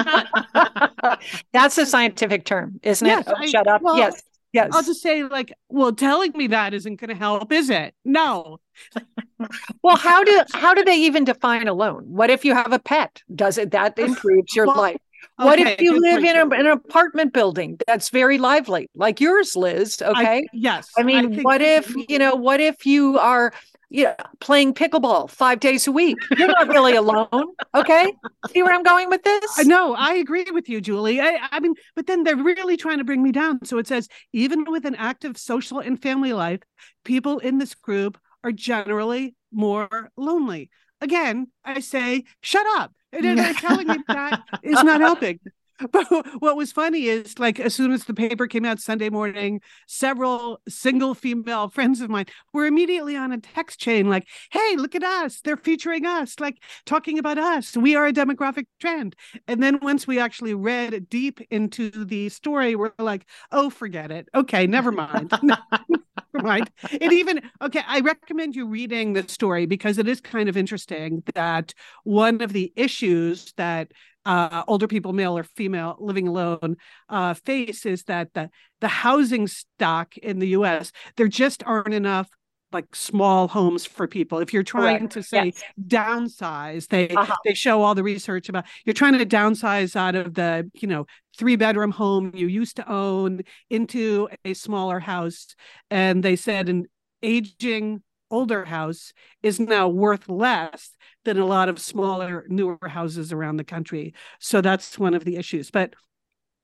[1.01, 1.23] not.
[1.53, 3.35] That's a scientific term, isn't yes, it?
[3.35, 3.81] Oh, I, shut up.
[3.83, 4.23] Well, yes.
[4.53, 4.71] Yes.
[4.73, 7.95] I'll just say, like, well, telling me that isn't going to help, is it?
[8.05, 8.59] No.
[9.83, 12.05] well, how do how do they even define alone?
[12.07, 13.23] What if you have a pet?
[13.35, 15.01] Does it that improves your well, life?
[15.37, 19.55] What okay, if you live in, a, an apartment building that's very lively, like yours,
[19.55, 20.01] Liz?
[20.01, 20.39] Okay.
[20.39, 20.91] I, yes.
[20.97, 22.35] I mean, I what if you know?
[22.35, 23.53] What if you are
[23.89, 26.17] yeah, playing pickleball five days a week.
[26.37, 27.55] You're not really alone.
[27.75, 28.13] Okay.
[28.51, 29.65] See where I'm going with this?
[29.65, 31.21] No, I agree with you, Julie.
[31.21, 33.65] I, I mean, but then they're really trying to bring me down.
[33.65, 36.61] So it says even with an active social and family life,
[37.05, 40.71] people in this group are generally more lonely.
[41.01, 42.93] Again, I say, shut up.
[43.25, 45.41] And they're telling me that is not helping.
[45.93, 46.07] But
[46.41, 50.61] what was funny is like as soon as the paper came out Sunday morning, several
[50.69, 55.03] single female friends of mine were immediately on a text chain like, "Hey, look at
[55.05, 55.41] us.
[55.41, 57.77] They're featuring us, like talking about us.
[57.77, 62.75] We are a demographic trend." And then once we actually read deep into the story,
[62.75, 64.29] we're like, "Oh, forget it.
[64.35, 65.59] Okay, never mind." never
[66.35, 66.71] mind.
[66.91, 71.23] It even okay, I recommend you reading the story because it is kind of interesting
[71.35, 73.93] that one of the issues that
[74.27, 76.77] uh, older people, male or female, living alone,
[77.09, 80.93] uh, face is that the the housing stock in the U.S.
[81.17, 82.29] there just aren't enough
[82.73, 84.41] like small homes for people.
[84.41, 85.13] If you're trying Correct.
[85.15, 85.63] to say yes.
[85.87, 87.37] downsize, they uh-huh.
[87.45, 91.07] they show all the research about you're trying to downsize out of the you know
[91.39, 95.55] three bedroom home you used to own into a smaller house,
[95.91, 96.87] and they said an
[97.23, 99.13] aging older house
[99.43, 100.91] is now worth less
[101.25, 104.15] than a lot of smaller, newer houses around the country.
[104.39, 105.71] So that's one of the issues.
[105.71, 105.95] But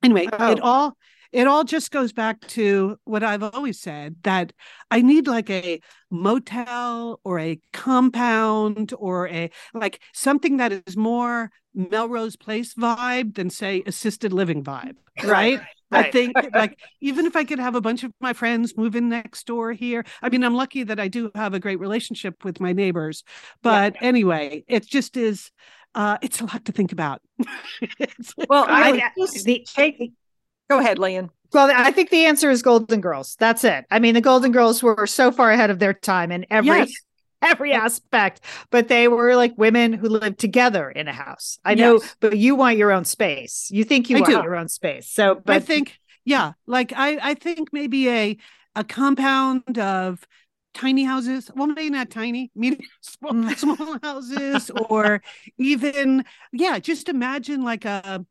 [0.03, 0.51] anyway, oh.
[0.51, 0.97] it all
[1.33, 4.53] it all just goes back to what I've always said that
[4.91, 11.51] I need like a motel or a compound or a like something that is more
[11.75, 15.61] Melrose Place vibe than say assisted living vibe, right?
[15.91, 16.07] Right.
[16.07, 19.09] I think like even if I could have a bunch of my friends move in
[19.09, 22.61] next door here, I mean, I'm lucky that I do have a great relationship with
[22.61, 23.25] my neighbors.
[23.63, 24.09] But yeah.
[24.09, 25.51] anyway, it just is.
[25.95, 27.21] Uh, it's a lot to think about.
[28.49, 29.11] well, I,
[29.45, 30.13] the, take,
[30.69, 31.31] go ahead, Lian.
[31.53, 33.37] Well, I think the answer is Golden Girls.
[33.39, 33.85] That's it.
[33.91, 36.93] I mean, the Golden Girls were so far ahead of their time in every yes.
[37.43, 41.59] every aspect, but they were like women who lived together in a house.
[41.65, 43.69] I know, but you want your own space.
[43.71, 44.43] You think you I want do.
[44.43, 45.11] your own space.
[45.11, 48.37] So, but I think, yeah, like I, I think maybe a
[48.75, 50.27] a compound of
[50.73, 53.55] tiny houses well maybe not tiny medium small, mm.
[53.59, 55.21] small houses or
[55.59, 58.25] even yeah just imagine like a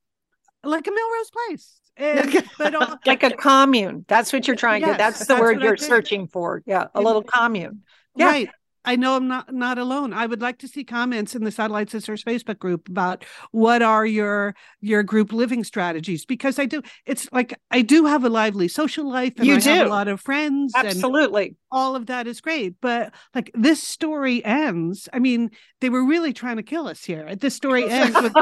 [0.64, 1.81] like a Melrose Place.
[1.98, 4.06] And, but like a commune.
[4.08, 4.98] That's what you're trying Yes, to.
[4.98, 6.64] That's the that's word you're searching for.
[6.66, 7.84] Yeah, a And- little commune.
[8.16, 8.26] Yeah.
[8.28, 8.50] Right.
[8.84, 10.14] I know I'm not not alone.
[10.14, 14.06] I would like to see comments in the Satellite Sisters Facebook group about what are
[14.06, 16.82] your your group living strategies because I do.
[17.06, 20.08] It's like I do have a lively social life and You I have a lot
[20.08, 21.56] of friends and Absolutely.
[21.72, 22.76] all of that is great.
[22.82, 25.08] But like this story ends.
[25.14, 27.36] I mean, they were really trying to kill us here.
[27.36, 28.34] This story ends with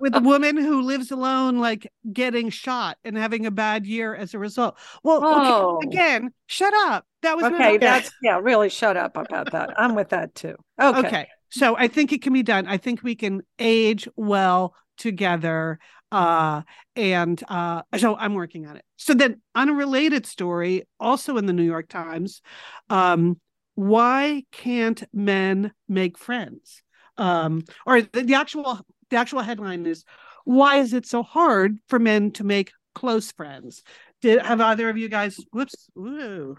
[0.00, 4.34] with a woman who lives alone, like getting shot and having a bad year as
[4.34, 4.76] a result.
[5.04, 5.76] Well, Oh.
[5.76, 7.04] okay, again, shut up.
[7.22, 9.74] That was okay, that's yeah, really shut up about that.
[9.76, 10.56] I'm with that too.
[10.80, 11.06] Okay.
[11.06, 11.28] okay.
[11.50, 12.66] So I think it can be done.
[12.66, 15.78] I think we can age well together.
[16.10, 16.62] Uh,
[16.96, 18.84] and uh, so I'm working on it.
[18.96, 22.42] So then, on a related story, also in the New York Times,
[22.90, 23.40] um,
[23.74, 26.82] why can't men make friends?
[27.16, 30.04] Um, or the, the actual the actual headline is
[30.44, 33.82] why is it so hard for men to make close friends?
[34.20, 35.38] Did have either of you guys?
[35.52, 35.88] Whoops!
[35.96, 36.56] Ooh,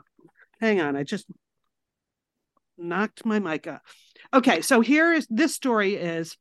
[0.63, 0.95] hang on.
[0.95, 1.25] I just
[2.77, 3.81] knocked my mic up.
[4.33, 6.37] Okay, so here is this story is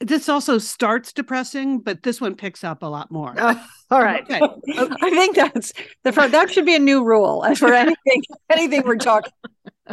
[0.00, 3.34] this also starts depressing, but this one picks up a lot more.
[3.36, 4.22] Oh, all right.
[4.22, 4.40] Okay.
[4.40, 5.72] I think that's
[6.04, 6.32] the front.
[6.32, 9.32] That should be a new rule as for anything anything we're talking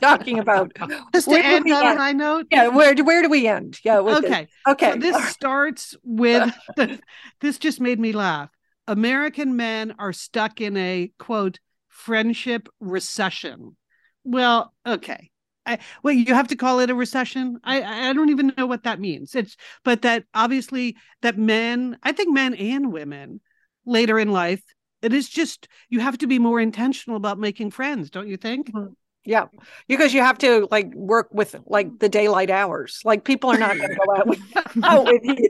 [0.01, 0.71] talking about.
[1.13, 2.47] Just to Where end on a high note.
[2.49, 3.79] Yeah, where do where do we end?
[3.83, 3.99] Yeah.
[3.99, 4.31] with this?
[4.31, 4.47] Okay.
[4.67, 4.91] Okay.
[4.93, 6.53] So this starts with
[7.41, 8.49] this just made me laugh.
[8.87, 11.59] American men are stuck in a quote
[11.97, 13.75] friendship recession.
[14.23, 15.31] Well, okay.
[15.65, 17.59] I, well, you have to call it a recession.
[17.63, 19.35] I I don't even know what that means.
[19.35, 23.41] It's but that obviously that men, I think men and women
[23.85, 24.63] later in life,
[25.01, 28.71] it is just you have to be more intentional about making friends, don't you think?
[28.71, 28.93] Mm-hmm.
[29.25, 29.47] Yeah,
[29.89, 33.01] because you have to like work with like the daylight hours.
[33.03, 34.39] Like people are not going to go out with,
[34.83, 35.49] out with you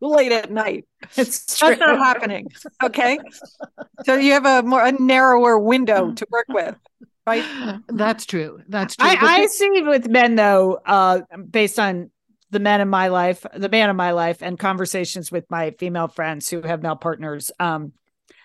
[0.00, 0.86] late at night.
[1.16, 1.68] It's true.
[1.68, 2.48] That's not happening.
[2.82, 3.18] Okay,
[4.04, 6.74] so you have a more a narrower window to work with,
[7.26, 7.80] right?
[7.88, 8.60] That's true.
[8.68, 9.08] That's true.
[9.08, 11.20] I, But I see with men though, uh,
[11.50, 12.10] based on
[12.50, 16.08] the men in my life, the man in my life, and conversations with my female
[16.08, 17.92] friends who have male partners, um,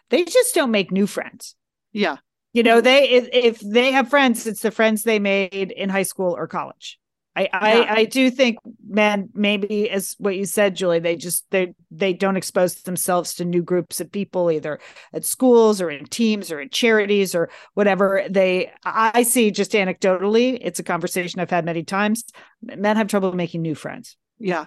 [0.09, 1.55] they just don't make new friends.
[1.91, 2.17] yeah.
[2.55, 6.03] You know, they if, if they have friends, it's the friends they made in high
[6.03, 6.99] school or college.
[7.36, 7.49] I, Yeah.
[7.53, 8.57] I I do think
[8.88, 13.45] men maybe as what you said, Julie, they just they they don't expose themselves to
[13.45, 14.79] new groups of people either
[15.13, 18.23] at schools or in teams or in charities or whatever.
[18.29, 22.23] They I see just anecdotally, it's a conversation I've had many times.
[22.61, 24.15] Men have trouble making new friends.
[24.38, 24.65] Yeah.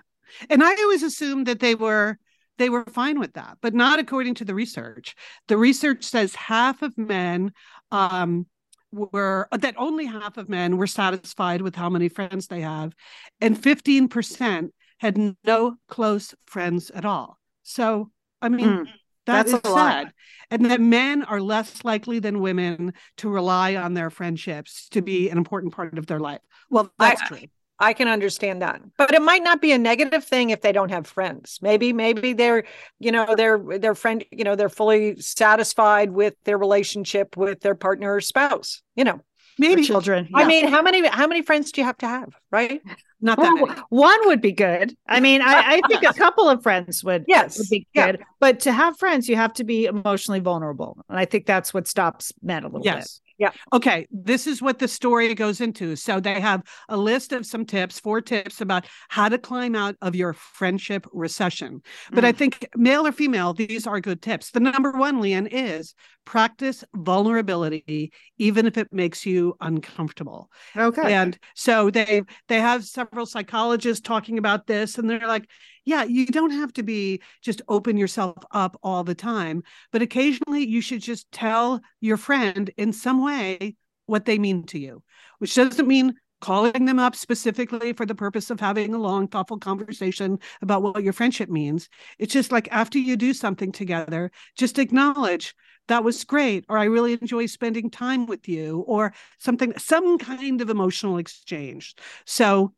[0.51, 2.19] And I always assumed that they were
[2.59, 5.14] they were fine with that, but not according to the research.
[5.47, 7.53] The research says half of men
[7.93, 8.47] um
[8.93, 12.95] were that only half of men were satisfied with how many friends they have
[13.41, 17.39] and 15% had no close friends at all.
[17.62, 18.11] So,
[18.41, 18.84] I mean, Mm,
[19.26, 19.91] that that's is a lot.
[19.93, 20.12] sad.
[20.51, 25.28] And that men are less likely than women to rely on their friendships to be
[25.28, 26.41] an important part of their life.
[26.70, 27.39] Well, I- that's true.
[27.79, 28.81] I can understand that.
[28.97, 31.59] But it might not be a negative thing if they don't have friends.
[31.61, 32.64] Maybe maybe they're,
[32.99, 37.74] you know, they're their friend, you know, they're fully satisfied with their relationship with their
[37.74, 39.20] partner or spouse, you know.
[39.59, 40.29] Maybe children.
[40.35, 42.81] I mean, how many how many friends do you have to have, right?
[43.20, 44.95] not that Well, one would be good.
[45.09, 47.59] I mean, I, I think a couple of friends would Yes.
[47.59, 48.12] would be Yeah.
[48.12, 48.24] good.
[48.41, 50.99] But to have friends, you have to be emotionally vulnerable.
[51.09, 53.20] And I think that's what stops men a little Yes.
[53.39, 53.51] Yeah.
[53.72, 54.07] Okay.
[54.11, 55.95] This is what the story goes into.
[55.97, 59.97] So they have a list of some tips, four tips about how to climb out
[60.01, 61.82] of your friendship recession.
[62.11, 62.37] But I mm.
[62.37, 64.53] think male or female, these are good tips.
[64.53, 70.51] The number one, Lian, is practice vulnerability, even if it makes you uncomfortable.
[70.76, 71.12] Okay.
[71.12, 75.49] And so they they have several psychologists talking about this, and they're like,
[75.87, 79.62] yeah, you don't have to be just open yourself up all the time,
[79.93, 84.78] but occasionally you should just tell your friend in some way what they mean to
[84.78, 85.03] you,
[85.39, 89.59] which doesn't mean calling them up specifically for the purpose of having a long, thoughtful
[89.59, 91.89] conversation about what your friendship means.
[92.18, 95.55] It's just like after you do something together, just acknowledge
[95.89, 100.61] that was great, or I really enjoy spending time with you, or something, some kind
[100.61, 101.95] of emotional exchange.
[102.24, 102.74] So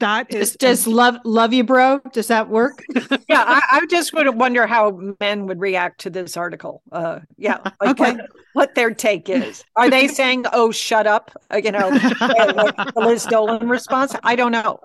[0.00, 2.00] that is Does, does love love you, bro?
[2.12, 2.84] Does that work?
[2.94, 6.82] yeah, I, I just would wonder how men would react to this article.
[6.90, 8.12] Uh, yeah, like Okay.
[8.12, 9.64] what, what their take is.
[9.76, 11.30] Are they saying, "Oh, shut up"?
[11.52, 14.14] Uh, you know, like the Liz Dolan response.
[14.22, 14.80] I don't know.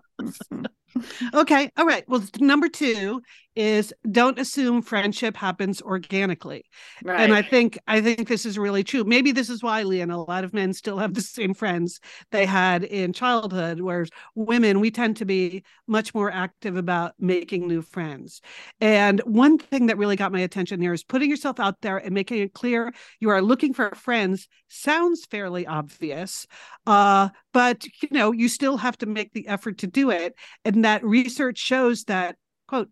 [1.34, 1.70] Okay.
[1.78, 2.08] All right.
[2.08, 3.22] Well, number two
[3.56, 6.66] is don't assume friendship happens organically.
[7.04, 7.22] Right.
[7.22, 9.04] And I think I think this is really true.
[9.04, 12.00] Maybe this is why Lian, a lot of men still have the same friends
[12.32, 17.68] they had in childhood, whereas women, we tend to be much more active about making
[17.68, 18.42] new friends.
[18.82, 22.14] And one thing that really got my attention here is putting yourself out there and
[22.14, 26.46] making it clear you are looking for friends sounds fairly obvious.
[26.86, 30.36] Uh, but you know, you still have to make the effort to do it.
[30.64, 32.36] And that research shows that,
[32.68, 32.90] quote,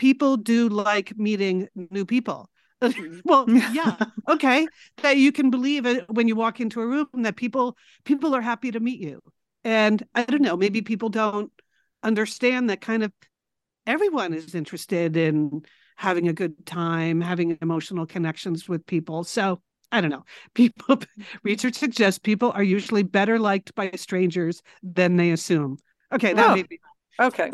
[0.00, 2.48] people do like meeting new people.
[3.24, 4.70] well, yeah, okay.
[5.02, 8.40] That you can believe it when you walk into a room that people people are
[8.40, 9.20] happy to meet you.
[9.62, 11.52] And I don't know, maybe people don't
[12.02, 13.12] understand that kind of
[13.86, 19.22] everyone is interested in having a good time, having emotional connections with people.
[19.22, 19.60] So
[19.92, 20.24] I don't know.
[20.54, 21.00] People
[21.42, 25.76] research suggests people are usually better liked by strangers than they assume.
[26.10, 26.54] Okay, that Oh.
[26.54, 26.78] made me
[27.20, 27.52] Okay.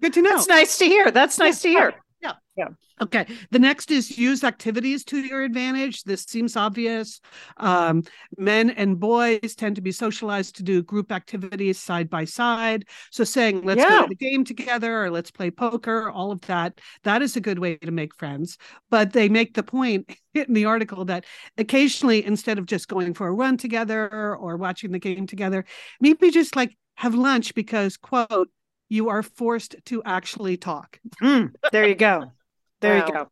[0.00, 0.30] Good to know.
[0.30, 1.10] That's nice to hear.
[1.10, 1.94] That's nice to hear.
[2.22, 2.32] Yeah.
[2.56, 2.68] Yeah.
[3.00, 3.26] Okay.
[3.50, 6.02] The next is use activities to your advantage.
[6.02, 7.20] This seems obvious.
[7.56, 8.02] Um,
[8.36, 12.86] men and boys tend to be socialized to do group activities side by side.
[13.12, 16.80] So saying, let's go to the game together or let's play poker, all of that,
[17.04, 18.58] that is a good way to make friends.
[18.90, 21.24] But they make the point in the article that
[21.56, 25.64] occasionally, instead of just going for a run together or watching the game together,
[26.00, 28.48] maybe just like have lunch because, quote,
[28.88, 31.00] you are forced to actually talk.
[31.22, 32.32] Mm, there you go.
[32.80, 33.28] There you go.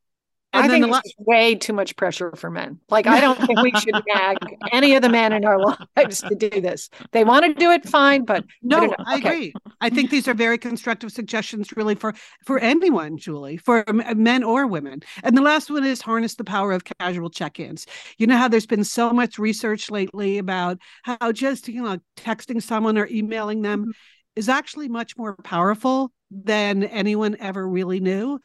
[0.53, 2.81] And I think the this is way too much pressure for men.
[2.89, 4.39] Like, I don't think we should nag
[4.73, 5.59] any of the men in our
[5.97, 6.89] lives to do this.
[7.13, 9.17] They want to do it, fine, but No, don't I.
[9.17, 9.29] Okay.
[9.29, 9.55] agree.
[9.81, 12.15] I think these are very constructive suggestions, really, for
[12.47, 13.85] for anyone, Julie, for
[14.17, 15.03] men or women.
[15.23, 17.87] And the last one is harness the power of casual check-ins.
[18.17, 22.63] You know how there's been so much research lately about how just you know texting
[22.63, 23.91] someone or emailing them Mm-hmm.
[24.37, 28.39] Is actually much more powerful than anyone ever really knew.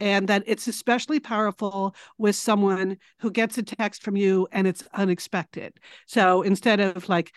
[0.00, 4.82] And that it's especially powerful with someone who gets a text from you and it's
[4.92, 5.74] unexpected.
[6.06, 7.32] So instead of like,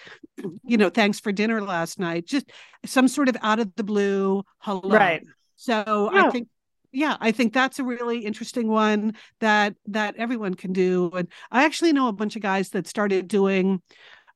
[0.64, 2.52] you know, thanks for dinner last night, just
[2.84, 4.90] some sort of out of the blue hello.
[4.90, 5.24] Right.
[5.56, 6.28] So Yeah.
[6.28, 6.48] I think
[6.94, 11.12] yeah, I think that's a really interesting one that that everyone can do.
[11.14, 13.82] And I actually know a bunch of guys that started doing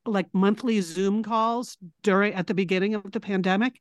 [0.06, 3.80] like monthly Zoom calls during at the beginning of the pandemic,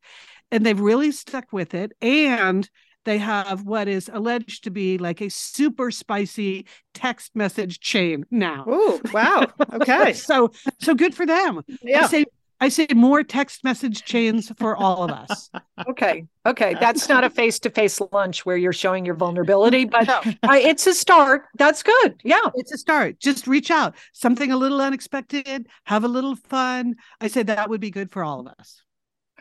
[0.51, 1.93] and they've really stuck with it.
[2.03, 2.69] And
[3.05, 8.65] they have what is alleged to be like a super spicy text message chain now.
[8.69, 9.49] Ooh, wow.
[9.75, 10.13] Okay.
[10.13, 10.51] so
[10.81, 11.63] so good for them.
[11.71, 12.07] I Yeah.
[12.07, 12.27] say
[12.61, 15.51] I say more text message chains for all of us.
[15.89, 16.27] okay.
[16.45, 16.77] Okay.
[16.79, 20.09] That's not a face to face lunch where you're showing your vulnerability, but
[20.43, 21.45] I, it's a start.
[21.57, 22.21] That's good.
[22.23, 22.39] Yeah.
[22.55, 23.19] It's a start.
[23.19, 23.97] Just reach out.
[24.13, 26.97] Something a little unexpected, have a little fun.
[27.21, 28.83] I say that would be good for all of us.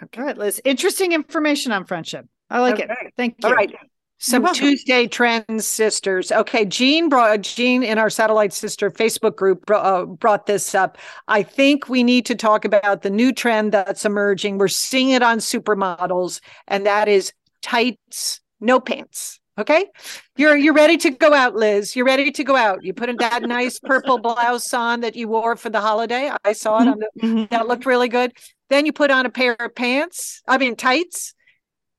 [0.01, 0.61] All right, Liz.
[0.63, 2.25] Interesting information on friendship.
[2.49, 2.89] I like it.
[3.17, 3.49] Thank you.
[3.49, 3.73] All right.
[4.21, 4.43] Some.
[4.43, 4.53] Mm-hmm.
[4.53, 6.31] Tuesday trends, sisters.
[6.31, 10.97] Okay, Jean brought Jean in our Satellite Sister Facebook group uh, brought this up.
[11.29, 14.57] I think we need to talk about the new trend that's emerging.
[14.57, 19.39] We're seeing it on supermodels, and that is tights, no pants.
[19.57, 19.85] Okay,
[20.37, 21.95] you're you're ready to go out, Liz.
[21.95, 22.83] You're ready to go out.
[22.83, 26.31] You put that nice purple blouse on that you wore for the holiday.
[26.43, 26.89] I saw it mm-hmm.
[26.89, 27.43] on the mm-hmm.
[27.51, 28.33] that looked really good.
[28.69, 31.33] Then you put on a pair of pants, I mean tights,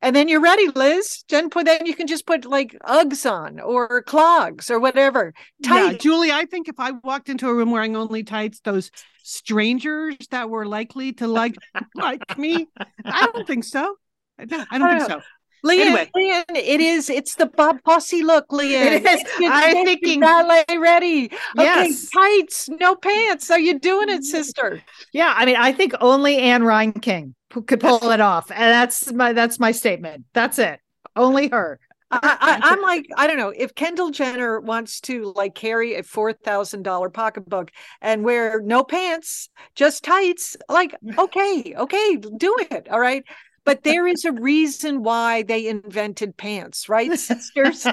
[0.03, 1.24] and then you're ready, Liz.
[1.28, 5.34] Then put then you can just put like Uggs on or clogs or whatever.
[5.59, 8.90] Yeah, Julie, I think if I walked into a room wearing only tights, those
[9.22, 11.57] strangers that were likely to like
[11.94, 12.66] like me,
[13.05, 13.96] I don't think so.
[14.38, 15.22] I don't, I don't think uh, so.
[15.62, 16.11] Lian, Anyway.
[16.14, 17.11] Lian, it is.
[17.11, 18.92] It's the Bob Fosse look, Lian.
[18.92, 19.22] It is.
[19.42, 21.26] I'm thinking- ballet ready.
[21.58, 22.08] Okay, Yes.
[22.11, 23.50] tights, no pants.
[23.50, 24.82] Are you doing it, sister?
[25.12, 29.12] Yeah, I mean, I think only Anne Ryan King could pull it off, and that's
[29.12, 30.24] my that's my statement.
[30.32, 30.80] That's it.
[31.16, 31.78] Only her.
[32.12, 36.02] I, I, I'm like, I don't know if Kendall Jenner wants to like carry a
[36.02, 40.56] four thousand dollar pocketbook and wear no pants, just tights.
[40.68, 42.88] Like, okay, okay, do it.
[42.90, 43.22] All right.
[43.64, 47.86] But there is a reason why they invented pants, right, sisters?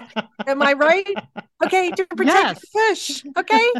[0.47, 1.13] Am I right?
[1.63, 3.24] Okay, to protect the fish.
[3.38, 3.72] Okay.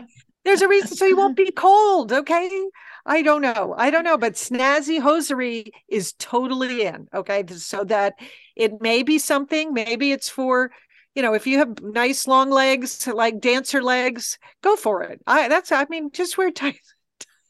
[0.44, 2.12] There's a reason so you won't be cold.
[2.14, 2.50] Okay.
[3.06, 3.74] I don't know.
[3.78, 4.18] I don't know.
[4.18, 7.08] But snazzy hosiery is totally in.
[7.14, 7.46] Okay.
[7.48, 8.16] So that
[8.56, 10.72] it may be something, maybe it's for,
[11.16, 15.22] you know, if you have nice long legs, like dancer legs, go for it.
[15.26, 16.80] I that's I mean, just wear tight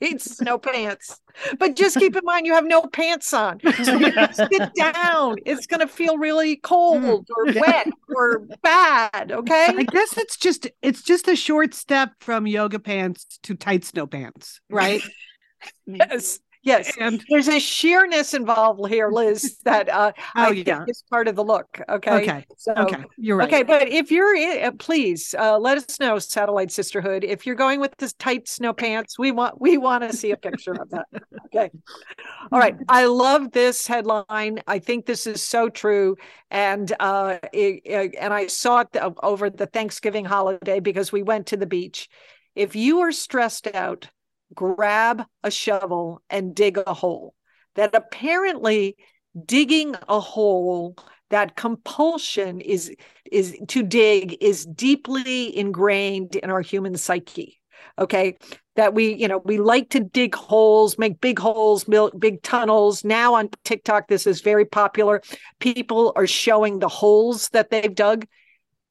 [0.02, 1.22] tights, no pants.
[1.60, 3.60] But just keep in mind you have no pants on.
[3.84, 5.38] So you sit down.
[5.46, 7.62] It's gonna feel really cold or mm.
[7.68, 9.32] wet or bad.
[9.32, 9.68] Okay.
[9.70, 14.08] I guess it's just it's just a short step from yoga pants to tight snow
[14.08, 15.02] pants, right?
[15.88, 16.40] Yes.
[16.68, 16.96] Yes.
[17.00, 20.78] And There's a sheerness involved here, Liz, that uh, Oh, I yeah.
[20.78, 21.82] think is part of the look.
[21.90, 22.12] Okay.
[22.24, 23.48] okay, So, okay, you're right.
[23.48, 27.24] Okay, but if you're in, uh, please uh, let us know, Satellite Sisterhood.
[27.24, 30.38] If you're going with this tight snow pants, we want we want to see a
[30.38, 31.06] picture of that.
[31.48, 31.72] Okay.
[32.52, 32.76] All right.
[32.90, 34.62] I love this headline.
[34.68, 36.16] I think this is so true,
[36.52, 41.58] and uh, it- and I saw it over the Thanksgiving holiday because we went to
[41.58, 42.10] the beach.
[42.56, 44.10] If you are stressed out,
[44.54, 47.34] grab a shovel and dig a hole.
[47.76, 48.96] That apparently
[49.46, 50.98] digging a hole
[51.30, 52.92] that compulsion is
[53.32, 57.58] is to dig is deeply ingrained in our human psyche
[58.00, 58.38] okay?
[58.76, 61.86] That we you know we like to dig holes make big holes
[62.20, 63.04] big tunnels.
[63.04, 65.22] Now on tiktok this is very popular.
[65.60, 68.26] People are showing the holes that they've dug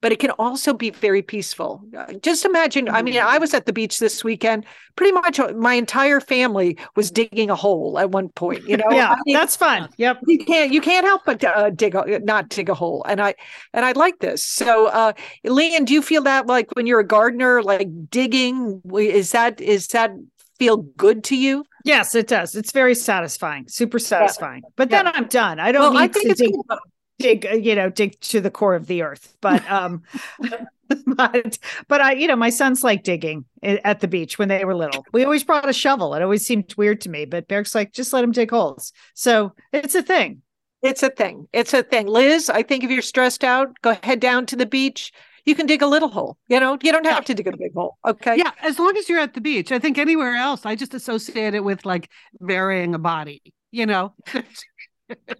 [0.03, 3.67] but it can also be very peaceful Uh, just imagine i mean i was at
[3.67, 4.65] the beach this weekend
[4.97, 8.85] pretty much uh, my entire family was digging a hole at one point you know
[8.91, 9.89] yeah, I mean, that's fun.
[9.97, 10.21] Yep.
[10.27, 13.35] you can't you can't help but uh, dig a, not dig a hole and i
[13.73, 15.13] and i like this so uh
[15.45, 19.89] Lian do you feel that like when you're a gardener like digging is that is
[19.89, 20.13] that
[20.59, 22.57] feel good to you Yes, it does.
[22.57, 24.63] It's very satisfying, super satisfying.
[24.75, 25.61] But then I'm done.
[25.61, 26.79] I don't well need i think to it's dig, good.
[27.19, 29.37] Dig, uh, you know, dig to the core of the earth.
[29.41, 30.03] But um,
[31.07, 31.59] but
[31.89, 35.05] but I, you know, my sons like digging at the beach when they were little.
[35.13, 36.15] We always brought a shovel.
[36.15, 38.93] It always seemed weird to me, but Beric's like, just let him dig holes.
[39.15, 40.43] So it's a thing.
[40.83, 44.21] it's a thing it's a thing liz i think if you're stressed out go head
[44.21, 45.11] down to the beach
[45.47, 47.73] you can dig a little hole you know you don't have to dig a big
[47.75, 49.73] hole okay Yeah, as long as you're at the beach.
[49.73, 52.11] I think anywhere else, I just associate it with like
[52.41, 54.15] burying a body, you know.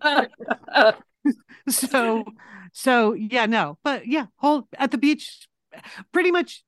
[1.69, 2.25] so
[2.73, 3.79] so yeah, no.
[3.83, 5.49] But yeah, whole at the beach,
[6.13, 6.65] pretty much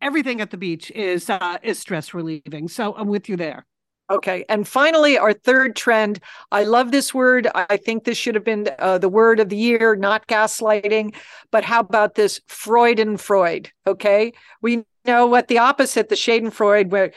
[0.00, 2.68] everything at the beach is uh is stress relieving.
[2.68, 3.66] So I'm with you there.
[4.10, 4.44] Okay.
[4.48, 6.20] And finally, our third trend.
[6.50, 7.48] I love this word.
[7.54, 11.14] I think this should have been uh, the word of the year, not gaslighting.
[11.50, 13.68] But how about this Freudenfreude?
[13.86, 14.32] Okay.
[14.60, 17.12] We know what the opposite, the Schadenfreude, where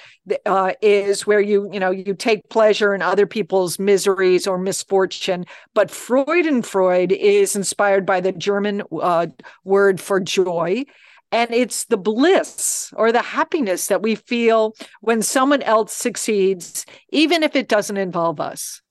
[0.45, 5.45] uh, is where you, you know, you take pleasure in other people's miseries or misfortune.
[5.73, 9.27] But Freudenfreude is inspired by the German uh,
[9.63, 10.83] word for joy.
[11.31, 17.43] And it's the bliss or the happiness that we feel when someone else succeeds, even
[17.43, 18.81] if it doesn't involve us.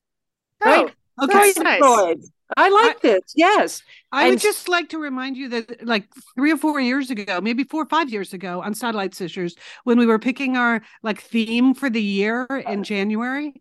[0.63, 0.95] Right?
[1.19, 2.31] Oh, okay, nice.
[2.57, 3.21] I like this.
[3.35, 3.83] Yes.
[4.13, 6.05] I And- would just like to remind you that, like
[6.37, 9.99] three or four years ago, maybe four or five years ago, on Satellite Sisters, when
[9.99, 12.83] we were picking our like theme for the year in uh-huh.
[12.83, 13.55] January,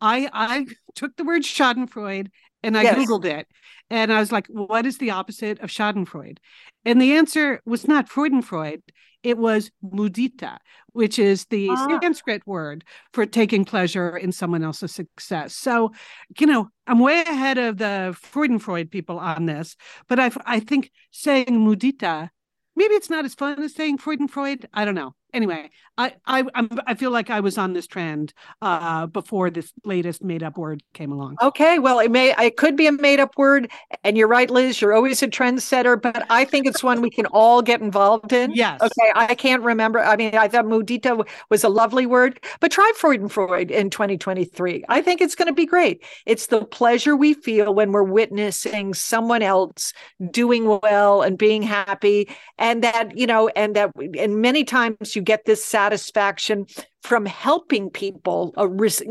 [0.00, 2.28] I I took the word Schadenfreude
[2.64, 2.96] and I Yes.
[2.98, 3.46] googled it,
[3.90, 6.38] and I was like, "What is the opposite of Schadenfreude?"
[6.84, 8.82] And the answer was not Freudenfreude;
[9.22, 10.58] it was mudita,
[10.92, 11.98] which is the Ah.
[12.00, 15.54] Sanskrit word for taking pleasure in someone else's success.
[15.54, 15.92] So,
[16.38, 19.76] you know, I'm way ahead of the Freudenfreude people on this,
[20.08, 22.30] but I I think saying mudita,
[22.76, 24.66] maybe it's not as fun as saying Freudenfreude.
[24.72, 25.14] I don't know.
[25.32, 29.72] Anyway, I I I'm, I feel like I was on this trend uh, before this
[29.84, 31.36] latest made up word came along.
[31.42, 31.78] Okay.
[31.78, 33.70] Well, it may it could be a made up word.
[34.04, 34.80] And you're right, Liz.
[34.80, 38.52] You're always a trendsetter, but I think it's one we can all get involved in.
[38.54, 38.80] Yes.
[38.82, 40.00] Okay, I can't remember.
[40.00, 44.84] I mean, I thought mudita was a lovely word, but try Freudenfreude in 2023.
[44.88, 46.04] I think it's going to be great.
[46.26, 49.92] It's the pleasure we feel when we're witnessing someone else
[50.30, 52.28] doing well and being happy,
[52.58, 56.66] and that you know, and that, and many times you get this satisfaction
[57.02, 58.68] from helping people, uh,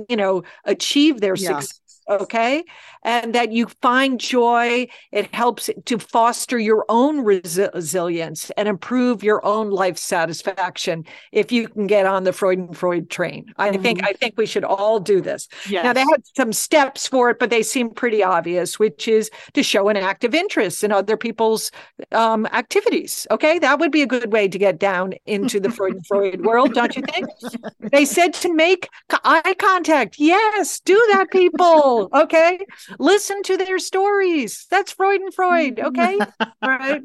[0.09, 1.59] you know, achieve their Yeah.
[1.59, 1.80] success.
[2.11, 2.63] Okay,
[3.03, 4.87] and that you find joy.
[5.11, 11.51] It helps to foster your own resi- resilience and improve your own life satisfaction if
[11.51, 13.53] you can get on the freudenfreude train.
[13.57, 15.47] I think I think we should all do this.
[15.69, 15.83] Yes.
[15.83, 19.63] Now they had some steps for it, but they seem pretty obvious, which is to
[19.63, 21.71] show an active interest in other people's
[22.11, 23.27] um, activities.
[23.31, 26.95] Okay, that would be a good way to get down into the freudenfreude world, don't
[26.95, 27.27] you think?
[27.91, 28.89] They said to make
[29.23, 30.15] eye contact.
[30.17, 32.00] Yes, do that, people.
[32.13, 32.59] Okay,
[32.99, 34.65] listen to their stories.
[34.69, 35.77] That's Freudenfreude.
[35.79, 35.85] Mm-hmm.
[35.87, 36.19] Okay,
[36.61, 37.01] all right.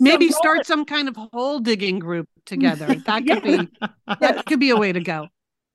[0.00, 2.86] Maybe So- start some kind of hole digging group together.
[3.06, 3.68] That could be
[4.20, 5.28] that could be a way to go.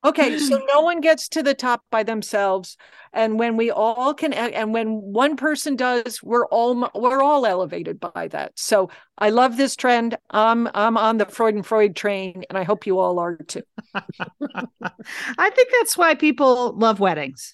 [0.05, 2.77] Okay, so no one gets to the top by themselves,
[3.11, 7.99] and when we all can, and when one person does, we're all we're all elevated
[7.99, 8.53] by that.
[8.55, 10.17] So I love this trend.
[10.29, 13.63] I'm I'm on the Freudenfreude train, and I hope you all are too.
[13.93, 17.53] I think that's why people love weddings.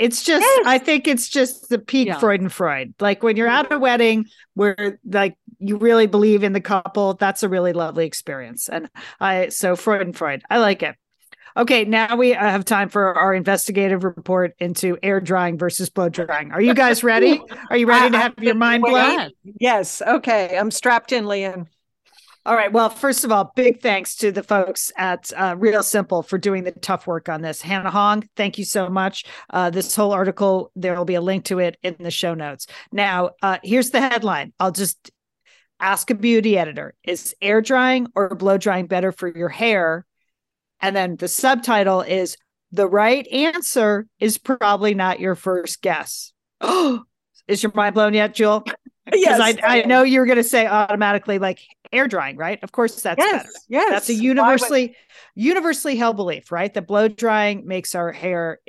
[0.00, 0.66] It's just, Yes.
[0.66, 2.18] I think it's just the peak Yeah.
[2.18, 2.94] Freud.
[3.00, 7.42] Like when you're at a wedding where like you really believe in the couple, that's
[7.42, 8.70] a really lovely experience.
[8.70, 8.88] And
[9.20, 10.96] I, so Freudenfreude, I like it.
[11.54, 16.50] Okay, now we have time for our investigative report into air drying versus blow drying.
[16.52, 17.42] Are you guys ready?
[17.70, 19.32] Are you ready to have your mind blown?
[19.60, 20.00] Yes.
[20.00, 20.56] Okay.
[20.56, 21.66] I'm strapped in, Lian.
[22.50, 22.72] All right.
[22.72, 26.64] Well, first of all, big thanks to the folks at uh, Real Simple for doing
[26.64, 27.62] the tough work on this.
[27.62, 29.24] Hannah Hong, thank you so much.
[29.50, 32.66] Uh, this whole article, there will be a link to it in the show notes.
[32.90, 34.52] Now, uh, here's the headline.
[34.58, 35.12] I'll just
[35.78, 40.04] ask a beauty editor Is air drying or blow drying better for your hair?
[40.80, 42.36] And then the subtitle is
[42.72, 46.32] The right answer is probably not your first guess.
[46.60, 47.04] Oh,
[47.46, 48.64] is your mind blown yet, Jewel?
[49.10, 49.58] Because Yes.
[49.62, 51.60] I, I know you're going to say automatically like
[51.92, 52.62] air drying, right?
[52.62, 53.42] Of course, that's yes.
[53.42, 53.52] better.
[53.68, 53.90] Yes.
[53.90, 54.96] That's a universally
[55.34, 56.72] universally held belief, right?
[56.72, 58.60] That blow drying makes our hair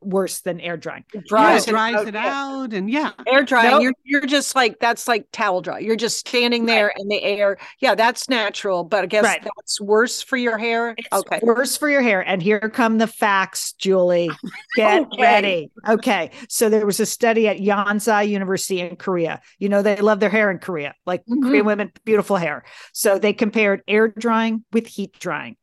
[0.00, 1.04] worse than air drying.
[1.14, 3.82] Yeah, dries it dries out, it out, and yeah, Air drying, Nope.
[3.82, 5.78] you're you're just like that's like towel dry.
[5.78, 7.58] You're just standing there in the air.
[7.80, 9.42] Yeah, that's natural, but I guess Right.
[9.42, 10.94] that's worse for your hair.
[10.96, 11.40] It's okay.
[11.42, 12.20] worse for your hair.
[12.26, 14.30] And here come the facts, Julie.
[14.76, 15.22] Get Okay.
[15.22, 15.70] ready.
[15.88, 16.30] Okay.
[16.48, 19.40] So there was a study at Yonsei University in Korea.
[19.58, 21.42] You know, they love their hair in Korea, like Mhm.
[21.42, 22.64] Korean women, beautiful hair.
[22.92, 25.56] So they compared air drying with heat drying.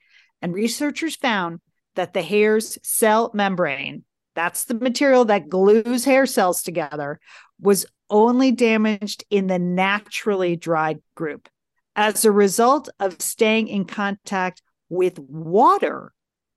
[0.43, 1.61] And researchers found
[1.95, 4.03] that the hair's cell membrane,
[4.35, 7.19] that's the material that glues hair cells together,
[7.61, 11.47] was only damaged in the naturally dried group
[11.95, 16.11] as a result of staying in contact with water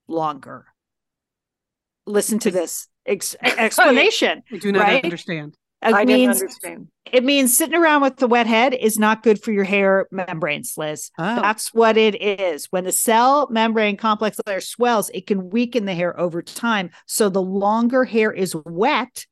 [0.07, 0.65] longer.
[2.05, 4.43] Listen to this ex- explanation.
[4.51, 5.03] I do not Right?
[5.03, 5.55] understand.
[5.81, 6.87] It I didn't means understand.
[7.11, 10.73] it means sitting around with the wet head is not good for your hair membranes,
[10.75, 11.11] Liz.
[11.19, 11.35] Oh.
[11.35, 12.65] That's what it is.
[12.71, 16.89] When the cell membrane complex layer swells, it can weaken the hair over time.
[17.05, 19.27] So the longer hair is wet,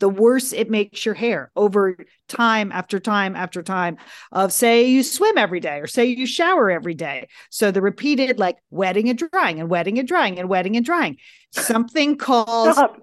[0.00, 1.96] the worse it makes your hair over
[2.28, 3.96] time after time after time
[4.32, 7.28] of say you swim every day or say you shower every day.
[7.50, 11.18] So the repeated like wetting and drying and wetting and drying and wetting and drying.
[11.52, 12.98] Something called Stop.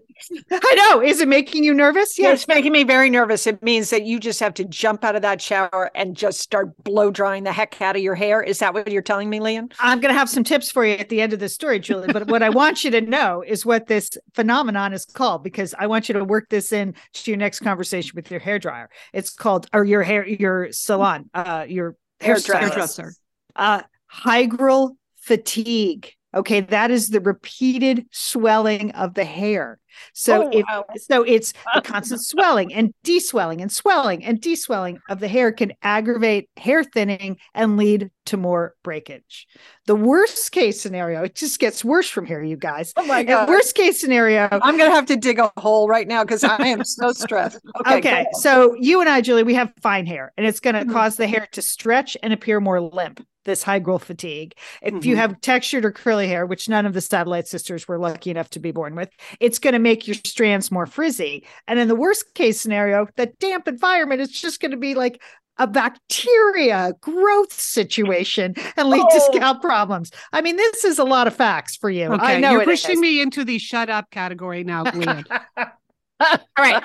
[0.51, 1.01] I know.
[1.01, 2.17] Is it making you nervous?
[2.19, 2.39] Yeah, Yes.
[2.41, 3.47] it's making me very nervous.
[3.47, 6.75] It means that you just have to jump out of that shower and just start
[6.83, 8.41] blow drying the heck out of your hair.
[8.43, 9.71] Is that what you're telling me, Lian?
[9.79, 12.11] I'm going to have some tips for you at the end of the story, Julie.
[12.13, 15.87] But what I want you to know is what this phenomenon is called, because I
[15.87, 18.89] want you to work this in to your next conversation with your hair dryer.
[19.13, 22.53] It's called, or your hair, your salon, uh, your Hairdresser.
[22.53, 22.59] hairstylist.
[22.69, 23.13] Hairdresser.
[23.55, 23.81] Uh,
[24.13, 26.13] hygral fatigue.
[26.33, 29.79] Okay, that is the repeated swelling of the hair.
[30.13, 30.85] So Oh, if wow.
[30.97, 35.73] so it's the constant swelling and deswelling and swelling and deswelling of the hair can
[35.83, 39.47] aggravate hair thinning and lead to more breakage.
[39.87, 42.93] The worst case scenario, it just gets worse from here, you guys.
[42.95, 43.49] Oh my And god.
[43.49, 44.47] worst case scenario.
[44.51, 47.59] I'm gonna have to dig a hole right now because I am so stressed.
[47.85, 47.97] Okay.
[47.97, 50.93] Okay, so you and I, Julie, we have fine hair, and it's going to Mhm.
[50.93, 53.25] cause the hair to stretch and appear more limp.
[53.43, 54.53] This hygral fatigue.
[54.81, 55.19] If you Mhm.
[55.19, 58.59] have textured or curly hair, which none of the satellite sisters were lucky enough to
[58.59, 61.45] be born with, it's going to make your strands more frizzy.
[61.67, 65.21] And in the worst case scenario, the damp environment is just going to be like
[65.57, 69.31] a bacteria growth situation and lead to Oh.
[69.31, 70.11] scalp problems.
[70.31, 72.05] I mean, this is a lot of facts for you.
[72.13, 72.99] Okay, I know you're pushing is.
[72.99, 74.83] me into the shut up category now,
[75.57, 75.67] All
[76.57, 76.83] right.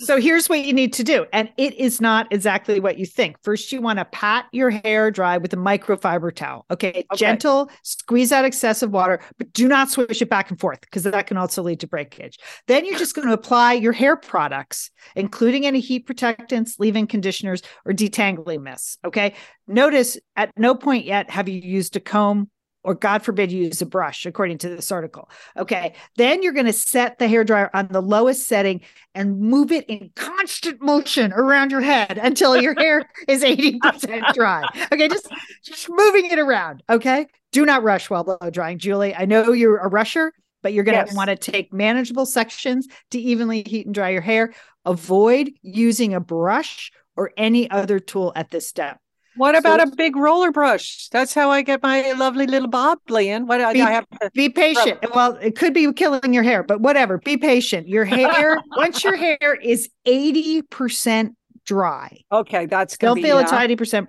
[0.00, 1.26] So here's what you need to do.
[1.32, 3.36] And it is not exactly what you think.
[3.42, 6.66] First, you want to pat your hair dry with a microfiber towel.
[6.70, 7.04] Okay.
[7.16, 11.26] Gentle, squeeze out excessive water, but do not swish it back and forth because that
[11.26, 12.38] can also lead to breakage.
[12.68, 17.08] Then you're just going to apply your hair products, including any heat protectants, leave in
[17.08, 18.98] conditioners, or detangling mists.
[19.04, 19.34] Okay.
[19.66, 22.48] Notice at no point yet have you used a comb
[22.88, 25.28] or God forbid you use a brush, according to this article.
[25.58, 25.92] Okay.
[26.16, 28.80] Then you're going to set the hair dryer on the lowest setting
[29.14, 34.64] and move it in constant motion around your head until your hair is 80% dry.
[34.90, 35.06] Okay.
[35.06, 35.28] Just,
[35.62, 36.82] just moving it around.
[36.88, 37.26] Okay.
[37.52, 39.14] Do not rush while blow drying, Julie.
[39.14, 40.32] I know you're a rusher,
[40.62, 41.14] but you're going to Yes.
[41.14, 44.54] want to take manageable sections to evenly heat and dry your hair.
[44.86, 48.98] Avoid using a brush or any other tool at this step.
[49.38, 51.08] What about So- a big roller brush?
[51.10, 53.46] That's how I get my lovely little bob, Lian.
[53.46, 54.98] What Be- I have to Be patient.
[55.14, 57.18] Well, it could be killing your hair, but whatever.
[57.18, 57.88] Be patient.
[57.88, 61.30] Your hair, once your hair is 80%
[61.64, 63.46] dry, Okay, that's gonna be feel yeah.
[63.46, 64.08] tidy percent.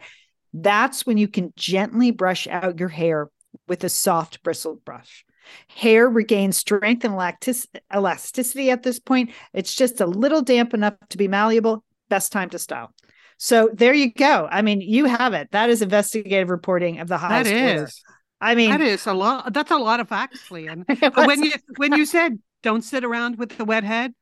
[0.53, 3.29] That's when you can gently brush out your hair
[3.67, 5.25] with a soft bristled brush.
[5.67, 9.31] Hair regains strength and lactis- elasticity at this point.
[9.53, 11.83] It's just a little damp enough to be malleable.
[12.09, 12.93] Best time to style.
[13.41, 14.49] So there you go.
[14.51, 15.49] I mean, you have it.
[15.51, 17.83] That is investigative reporting of the that highest order.
[17.85, 18.01] is
[18.41, 19.53] I mean, that is a lot.
[19.53, 23.57] That's a lot of facts, But when you when you said don't sit around with
[23.57, 24.13] the wet head,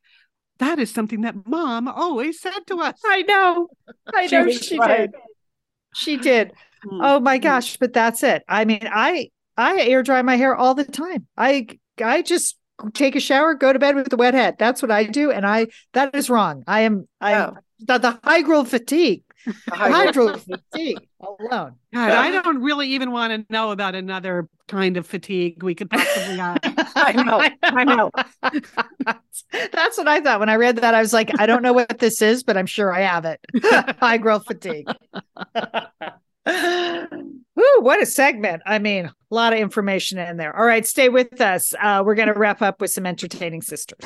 [0.59, 2.99] that is something that Mom always said to us.
[3.05, 3.67] I know.
[4.13, 5.11] I know was she right.
[5.11, 5.11] did.
[5.95, 6.51] She did.
[6.85, 6.99] Mm.
[7.01, 8.43] Oh my gosh, but that's it.
[8.47, 11.25] I mean, I I air dry my hair all the time.
[11.35, 11.67] I
[12.03, 12.55] I just
[12.93, 14.57] take a shower, go to bed with a wet head.
[14.59, 16.63] That's what I do, and I that is wrong.
[16.67, 17.57] I am I Oh.
[17.79, 19.23] The, the hydro fatigue,
[19.69, 21.75] hydro fatigue alone.
[21.93, 25.89] God, I don't really even want to know about another kind of fatigue we could
[25.89, 26.59] possibly have.
[26.95, 27.41] I know.
[27.63, 28.11] I know.
[29.51, 30.93] That's what I thought when I read that.
[30.93, 33.39] I was like, I don't know what this is, but I'm sure I have it.
[33.99, 34.87] High growth fatigue.
[36.49, 38.61] Ooh, what a segment.
[38.65, 40.55] I mean, a lot of information in there.
[40.55, 41.73] All right, stay with us.
[41.81, 44.05] Uh, we're going to wrap up with some entertaining sisters.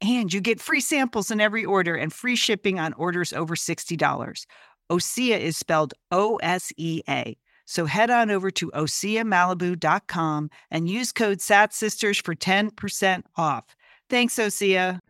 [0.00, 4.46] And you get free samples in every order and free shipping on orders over $60.
[4.90, 7.36] Osea is spelled O S E A.
[7.66, 13.64] So head on over to OseaMalibu.com and use code SATSisters for 10% off.
[14.08, 15.00] Thanks, Osea.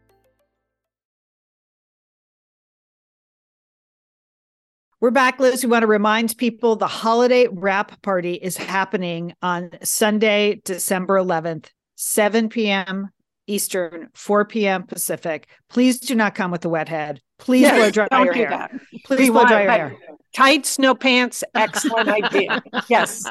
[4.99, 5.62] We're back, Liz.
[5.62, 11.66] We want to remind people the holiday wrap party is happening on Sunday, December 11th,
[11.97, 13.11] 7 p.m.
[13.47, 14.83] Eastern, 4 p.m.
[14.85, 15.47] Pacific.
[15.69, 17.21] Please do not come with a wet head.
[17.39, 18.51] Please Yes, blow dry your hair.
[18.51, 18.71] that.
[19.05, 19.97] Please We blow want dry your hair.
[20.35, 21.43] Tights, no pants.
[21.55, 22.63] Excellent idea.
[22.89, 23.25] Yes.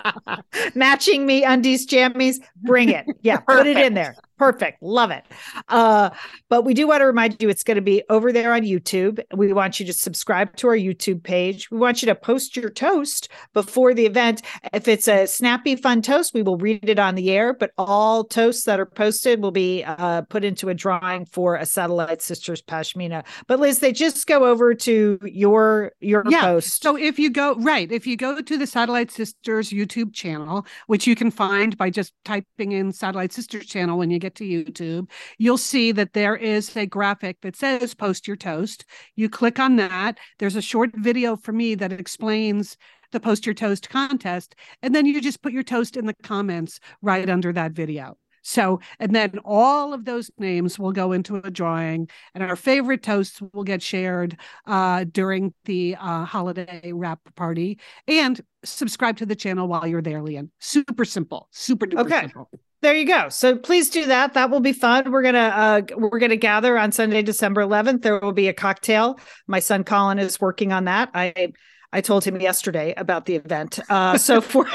[0.73, 3.05] Matching me undies, jammies, bring it.
[3.21, 4.15] Yeah, put it in there.
[4.37, 4.81] Perfect.
[4.81, 5.23] Love it.
[5.69, 6.09] Uh,
[6.49, 9.21] but we do want to remind you it's going to be over there on YouTube.
[9.33, 11.71] We want you to subscribe to our YouTube page.
[11.71, 14.41] We want you to post your toast before the event.
[14.73, 18.25] If it's a snappy, fun toast, we will read it on the air, but all
[18.25, 22.61] toasts that are posted will be uh, put into a drawing for a Satellite Sisters
[22.61, 23.25] Pashmina.
[23.47, 26.83] But Liz, they just go over to your your Yeah, post.
[26.83, 31.07] So if you go right, if you go to the Satellite Sisters YouTube channel, which
[31.07, 35.09] you can find by just typing in Satellite Sisters channel when you get to YouTube,
[35.37, 38.85] you'll see that there is a graphic that says post your toast.
[39.15, 40.17] You click on that.
[40.39, 42.77] There's a short video for me that explains
[43.11, 44.55] the post your toast contest.
[44.81, 48.17] And then you just put your toast in the comments right under that video.
[48.47, 53.01] So, and then all of those names will go into a drawing, and our favorite
[53.01, 57.79] toasts will get shared uh, during the uh, holiday wrap party.
[58.07, 60.51] And subscribe to the channel while you're there, Lian.
[60.59, 62.21] Super simple, super duper Okay.
[62.21, 62.49] simple.
[62.85, 63.29] There you go.
[63.29, 64.35] So please do that.
[64.35, 65.11] That will be fun.
[65.11, 68.03] We're gonna uh we're gonna gather on Sunday, December 11th.
[68.03, 69.19] There will be a cocktail.
[69.47, 71.09] My son Colin is working on that.
[71.15, 71.53] I
[71.91, 73.79] I told him yesterday about the event.
[73.89, 74.67] Uh so for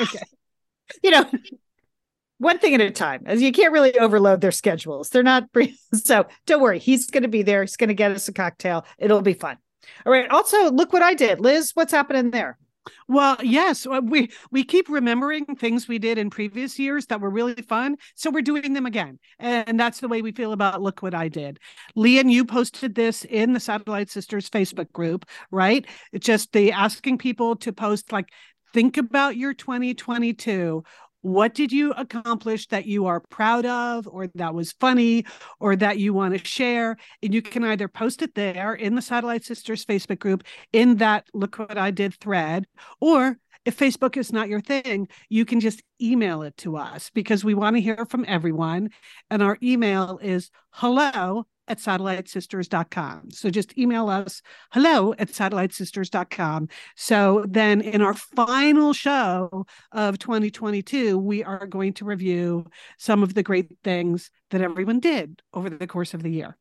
[1.04, 1.24] you know
[2.38, 5.10] one thing at a time as you can't really overload their schedules.
[5.10, 5.44] They're not
[5.94, 6.80] so don't worry.
[6.80, 7.62] He's gonna be there.
[7.62, 8.84] He's gonna get us a cocktail.
[8.98, 9.56] It'll be fun.
[10.04, 10.28] All right.
[10.30, 11.38] Also, look what I did.
[11.38, 12.58] Liz, what's happening there?
[13.08, 17.30] Well, yes, uh, we we keep remembering things we did in previous years that were
[17.30, 21.02] really fun, so we're doing them again, and that's the way we feel about look
[21.02, 21.58] what I did.
[21.94, 25.86] Lian, you posted this in the Satellite Sisters Facebook group, right?
[26.12, 28.30] It's just the asking people to post like
[28.72, 30.82] think about your 2022
[31.22, 35.24] what did you accomplish that you are proud of or that was funny
[35.58, 36.96] or that you want to share?
[37.22, 41.26] And you can either post it there in the satellite sisters facebook group in that
[41.34, 42.66] look what i did thread
[43.00, 43.38] or
[43.70, 47.54] if facebook is not your thing you can just email it to us because we
[47.54, 48.90] want to hear from everyone
[49.30, 53.30] and our email is hello at satellitesisters.com.
[53.30, 54.42] So just email us
[54.72, 56.68] hello at satellitesisters.com.
[56.96, 62.66] So then in our final show of 2022, we are going to review
[62.98, 66.56] some of the great things that everyone did over the course of the year.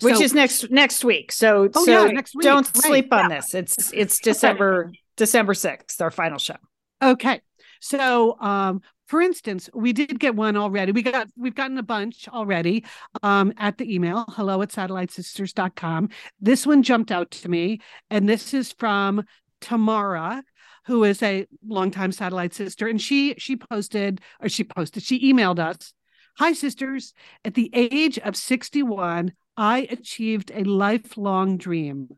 [0.00, 1.30] Which so, is next next week.
[1.30, 2.42] So oh, so yeah, next week.
[2.42, 2.84] don't right.
[2.84, 3.36] sleep on yeah.
[3.36, 3.54] this.
[3.54, 6.56] It's it's December December 6th, our final show.
[7.02, 7.40] Okay.
[7.80, 10.92] So um for instance, we did get one already.
[10.92, 12.84] We got we've gotten a bunch already
[13.22, 16.08] um, at the email hello at satellitesisters.com.
[16.40, 19.24] This one jumped out to me, and this is from
[19.60, 20.42] Tamara,
[20.86, 25.58] who is a longtime satellite sister, and she she posted or she posted she emailed
[25.58, 25.92] us.
[26.38, 27.12] Hi sisters,
[27.44, 32.08] at the age of 61, I achieved a lifelong dream.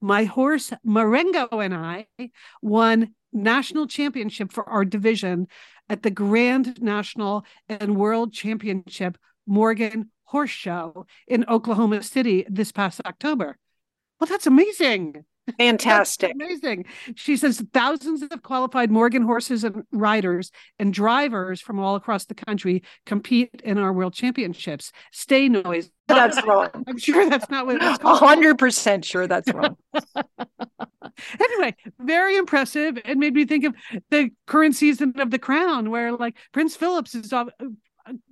[0.00, 2.06] My horse Marengo and I
[2.62, 5.48] won national championship for our division
[5.88, 13.00] at the Grand National and World Championship Morgan Horse Show in Oklahoma City this past
[13.06, 13.56] October.
[14.20, 15.24] Well, that's amazing.
[15.58, 16.32] Fantastic.
[16.34, 16.86] Amazing.
[17.14, 22.34] She says thousands of qualified Morgan horses and riders and drivers from all across the
[22.34, 24.92] country compete in our world championships.
[25.12, 25.90] Stay noise.
[26.08, 26.68] That's wrong.
[26.86, 28.20] I'm sure that's not what it's called.
[28.20, 29.76] 100% sure that's wrong.
[31.40, 32.96] anyway, very impressive.
[33.04, 33.74] It made me think of
[34.10, 37.32] the current season of The Crown, where like Prince Phillips is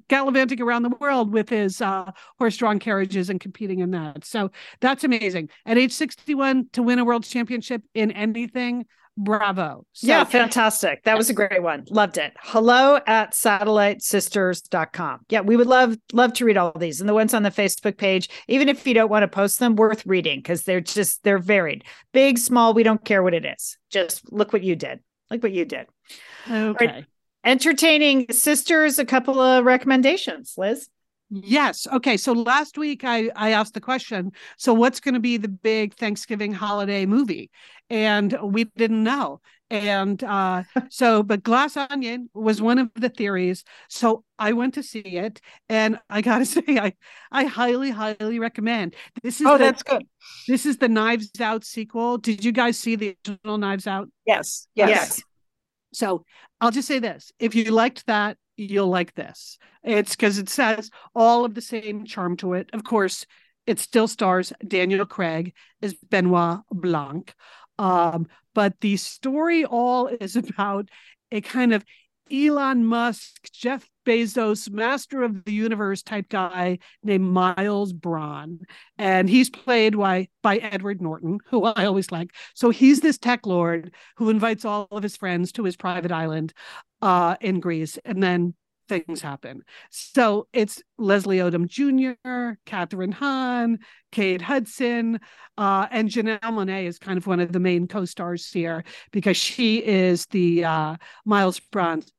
[0.08, 4.24] gallivanting around the world with his uh, horse-drawn carriages and competing in that.
[4.24, 4.50] So
[4.80, 5.50] that's amazing.
[5.66, 8.86] At age 61 to win a world championship in anything,
[9.16, 9.86] bravo.
[9.92, 11.02] So, yeah, fantastic.
[11.04, 11.84] That was a great one.
[11.90, 12.32] Loved it.
[12.38, 15.20] Hello at satellitesisters.com.
[15.28, 17.96] Yeah, we would love love to read all these and the ones on the Facebook
[17.96, 21.38] page, even if you don't want to post them, worth reading because they're just they're
[21.38, 21.84] varied.
[22.12, 23.78] Big, small, we don't care what it is.
[23.90, 25.00] Just look what you did.
[25.30, 25.86] Look what you did.
[26.50, 27.06] Okay.
[27.44, 27.50] Right.
[27.52, 30.88] Entertaining sisters, a couple of recommendations, Liz.
[31.30, 31.86] Yes.
[31.92, 32.16] Okay.
[32.16, 35.94] So last week I, I asked the question so, what's going to be the big
[35.94, 37.50] Thanksgiving holiday movie?
[37.90, 39.40] And we didn't know.
[39.70, 43.64] And uh, so, but Glass Onion was one of the theories.
[43.88, 45.40] So I went to see it.
[45.68, 46.92] And I got to say, I,
[47.32, 48.94] I highly, highly recommend.
[49.22, 50.04] This is oh, the, that's good.
[50.46, 52.18] This is the Knives Out sequel.
[52.18, 54.08] Did you guys see the original Knives Out?
[54.26, 54.68] Yes.
[54.74, 54.88] Yes.
[54.88, 55.22] yes.
[55.94, 56.24] So
[56.60, 59.58] I'll just say this if you liked that, you'll like this.
[59.82, 62.70] It's because it says all of the same charm to it.
[62.72, 63.26] Of course,
[63.66, 67.34] it still stars Daniel Craig as Benoit Blanc.
[67.78, 70.88] Um, but the story all is about
[71.32, 71.84] a kind of
[72.32, 78.60] Elon Musk, Jeff Bezos, master of the universe type guy named Miles Bron.
[78.98, 82.34] And he's played by, by Edward Norton, who I always like.
[82.54, 86.52] So he's this tech lord who invites all of his friends to his private island
[87.02, 87.98] uh, in Greece.
[88.04, 88.54] And then
[88.88, 89.62] things happen.
[89.90, 93.78] So it's Leslie Odom Jr., Kathryn Hahn,
[94.12, 95.20] Kate Hudson,
[95.56, 99.78] uh, and Janelle Monáe is kind of one of the main co-stars here because she
[99.78, 102.12] is the uh, Miles Bron's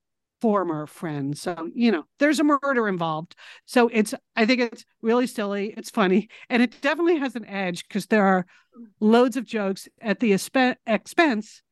[0.45, 1.35] former friend.
[1.35, 3.35] So, you know, there's a murder involved.
[3.65, 5.73] So it's, I think it's really silly.
[5.75, 6.29] It's funny.
[6.51, 8.45] And it definitely has an edge because there are
[8.99, 11.63] loads of jokes at the expense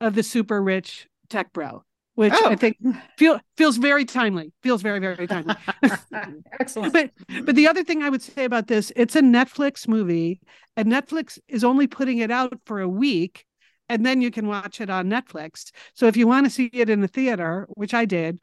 [0.00, 2.48] of the super rich tech bro which oh.
[2.48, 2.76] I think
[3.18, 4.52] feel, feels very timely.
[4.62, 5.54] Feels very, very timely.
[6.60, 6.92] Excellent.
[6.92, 7.10] but
[7.44, 10.40] but the other thing I would say about this, it's a Netflix movie,
[10.76, 13.46] and Netflix is only putting it out for a week,
[13.92, 15.70] and then you can watch it on Netflix.
[15.92, 18.40] So if you want to see it in the theater, which I did,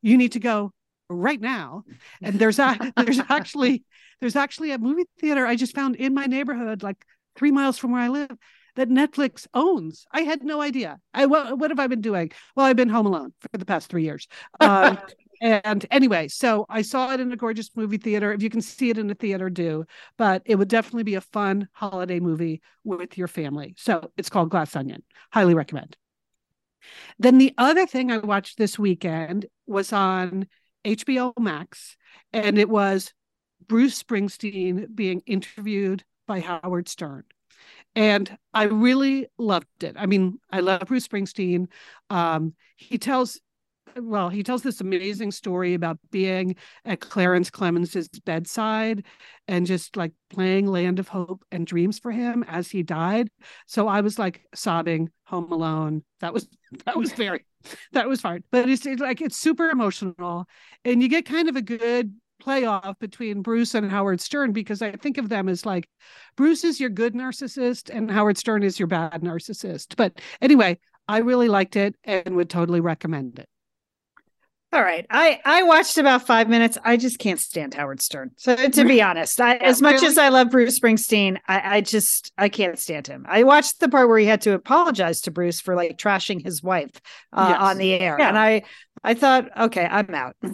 [0.00, 0.72] you need to go
[1.08, 1.82] right now.
[2.22, 3.82] And there's a there's actually
[4.20, 7.90] there's actually a movie theater I just found in my neighborhood, like three miles from
[7.90, 8.30] where I live
[8.76, 10.06] that Netflix owns.
[10.12, 11.00] I had no idea.
[11.12, 12.30] I what, what have I been doing?
[12.54, 14.28] Well, I've been home alone for the past three years.
[14.60, 14.98] Um,
[15.42, 18.32] and anyway, so I saw it in a gorgeous movie theater.
[18.32, 19.84] If you can see it in a theater, do.
[20.16, 23.74] But it would definitely be a fun holiday movie with your family.
[23.78, 25.02] So it's called Glass Onion.
[25.32, 25.96] Highly recommend.
[27.18, 30.46] Then the other thing I watched this weekend was on
[30.84, 31.96] HBO Max,
[32.32, 33.12] and it was
[33.66, 37.24] Bruce Springsteen being interviewed by Howard Stern.
[37.96, 39.96] and I really loved it.
[39.98, 41.68] I mean, I love Bruce Springsteen.
[42.10, 43.40] Um, he tells
[43.96, 49.04] well, he tells this amazing story about being at Clarence Clemons's bedside
[49.48, 53.28] and just like playing Land of Hope and Dreams for him as he died.
[53.66, 56.04] So I was like sobbing home alone.
[56.20, 56.48] That was
[56.86, 57.44] that was very
[57.92, 58.44] that was hard.
[58.50, 60.46] But it's like it's super emotional
[60.84, 64.92] and you get kind of a good playoff between Bruce and Howard Stern because I
[64.92, 65.88] think of them as like
[66.36, 69.96] Bruce is your good narcissist and Howard Stern is your bad narcissist.
[69.96, 70.78] But anyway,
[71.08, 73.48] I really liked it and would totally recommend it.
[74.72, 75.04] All right.
[75.10, 76.78] I I watched about 5 minutes.
[76.82, 78.30] I just can't stand Howard Stern.
[78.36, 82.32] So to be honest, I, as much as I love Bruce Springsteen, I, I just
[82.38, 83.26] I can't stand him.
[83.28, 86.62] I watched the part where he had to apologize to Bruce for like trashing his
[86.62, 86.90] wife
[87.34, 87.60] uh, yes.
[87.60, 88.16] on the air.
[88.18, 88.28] Yeah.
[88.28, 88.62] And I
[89.04, 90.36] I thought, okay, I'm out.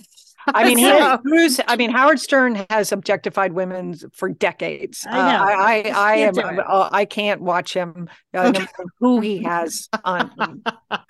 [0.54, 1.60] I mean, so, Bruce.
[1.66, 5.06] I mean, Howard Stern has objectified women for decades.
[5.08, 5.44] I know.
[5.44, 6.34] Uh, I, I, I am.
[6.38, 8.08] Uh, I can't watch him.
[8.34, 8.66] Okay.
[8.98, 10.32] who he has on.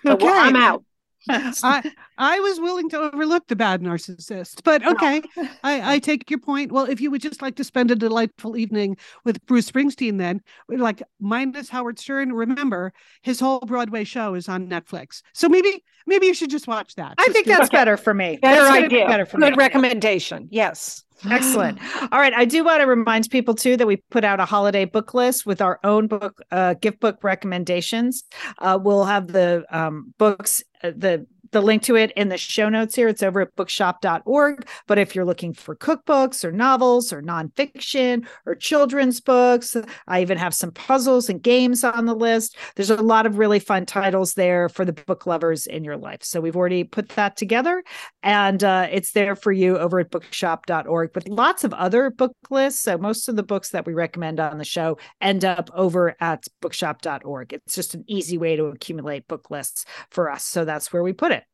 [0.04, 0.28] So okay.
[0.28, 0.84] I'm out.
[1.28, 5.22] I I was willing to overlook the bad narcissist, but okay,
[5.62, 6.72] I, I take your point.
[6.72, 10.42] Well, if you would just like to spend a delightful evening with Bruce Springsteen, then
[10.68, 12.92] like minus Howard Stern, remember
[13.22, 17.14] his whole Broadway show is on Netflix, so maybe maybe you should just watch that.
[17.18, 17.76] I think that's okay.
[17.76, 18.38] better for me.
[18.40, 19.06] Better that's idea.
[19.06, 19.56] Better for Good me.
[19.56, 20.48] recommendation.
[20.50, 21.04] Yes.
[21.30, 21.78] Excellent.
[22.12, 22.32] All right.
[22.32, 25.46] I do want to remind people too that we put out a holiday book list
[25.46, 28.24] with our own book, uh, gift book recommendations.
[28.58, 32.68] Uh, we'll have the um, books, uh, the the link to it in the show
[32.68, 33.08] notes here.
[33.08, 34.66] It's over at bookshop.org.
[34.86, 39.76] But if you're looking for cookbooks or novels or nonfiction or children's books,
[40.06, 42.56] I even have some puzzles and games on the list.
[42.76, 46.22] There's a lot of really fun titles there for the book lovers in your life.
[46.22, 47.82] So we've already put that together
[48.22, 52.82] and uh, it's there for you over at bookshop.org with lots of other book lists.
[52.82, 56.44] So most of the books that we recommend on the show end up over at
[56.60, 57.52] bookshop.org.
[57.52, 60.44] It's just an easy way to accumulate book lists for us.
[60.44, 61.44] So that's where we put it it.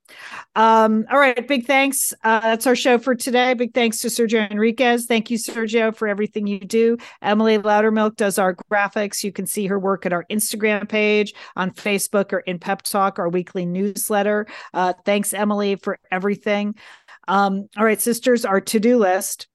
[0.57, 2.13] Um, all right, big thanks.
[2.23, 3.55] Uh, that's our show for today.
[3.55, 5.07] Big thanks to Sergio Enriquez.
[5.07, 6.97] Thank you, Sergio, for everything you do.
[7.23, 9.25] Emily Loudermilk does our graphics.
[9.25, 13.19] You can see her work at our Instagram page, on Facebook, or in Pep Talk,
[13.19, 14.47] our weekly newsletter.
[14.73, 16.75] Uh, thanks, Emily, for everything.
[17.27, 19.49] Um, all right, sisters, our to do list.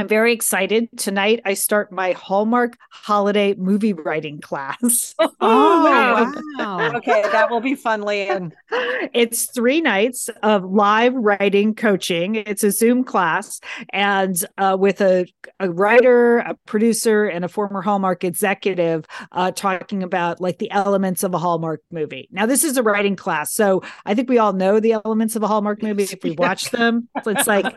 [0.00, 0.88] I'm very excited.
[0.96, 5.16] Tonight, I start my Hallmark holiday movie writing class.
[5.40, 6.96] oh, wow.
[6.96, 7.22] okay.
[7.22, 8.52] That will be fun, Lian.
[9.14, 12.34] It's three nights of live writing coaching.
[12.34, 15.26] It's a Zoom class, and uh, with a,
[15.60, 21.22] a writer, a producer, and a former Hallmark executive uh, talking about like the elements
[21.22, 22.28] of a Hallmark movie.
[22.30, 23.52] Now, this is a writing class.
[23.52, 26.70] So I think we all know the elements of a Hallmark movie if we watch
[26.72, 27.08] them.
[27.22, 27.74] So it's like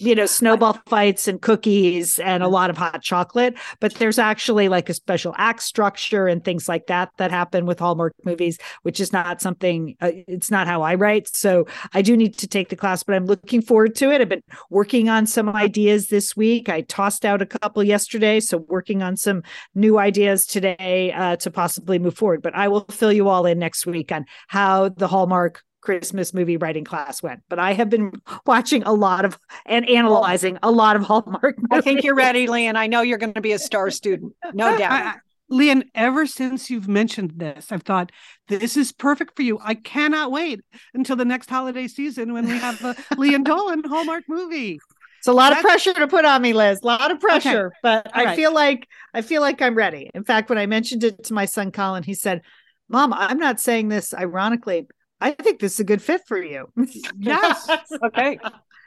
[0.00, 4.68] you know, snowball fights and cookies and a lot of hot chocolate, but there's actually
[4.68, 8.98] like a special act structure and things like that that happen with Hallmark movies, which
[8.98, 11.28] is not something, uh, it's not how I write.
[11.28, 14.22] So I do need to take the class, but I'm looking forward to it.
[14.22, 16.70] I've been working on some ideas this week.
[16.70, 18.40] I tossed out a couple yesterday.
[18.40, 19.42] So working on some
[19.74, 22.40] new ideas today uh, to possibly move forward.
[22.40, 26.56] But I will fill you all in next week on how the Hallmark Christmas movie
[26.56, 28.12] writing class went, but I have been
[28.46, 31.58] watching a lot of and analyzing a lot of Hallmark.
[31.58, 31.68] Movies.
[31.70, 32.76] I think you're ready, Lian.
[32.76, 34.92] I know you're going to be a star student, no doubt.
[34.92, 35.14] I,
[35.50, 38.12] Lian, ever since you've mentioned this, I've thought
[38.46, 39.58] this is perfect for you.
[39.60, 40.60] I cannot wait
[40.94, 44.78] until the next holiday season when we have the Lian Dolan Hallmark movie.
[45.18, 45.60] It's a lot That's...
[45.60, 46.80] of pressure to put on me, Liz.
[46.82, 47.76] A lot of pressure, okay.
[47.82, 48.36] but All I right.
[48.36, 50.10] feel like I feel like I'm ready.
[50.14, 52.42] In fact, when I mentioned it to my son Colin, he said,
[52.88, 54.86] "Mom, I'm not saying this ironically.
[55.20, 56.70] I think this is a good fit for you.
[57.18, 57.68] yes.
[58.02, 58.38] okay.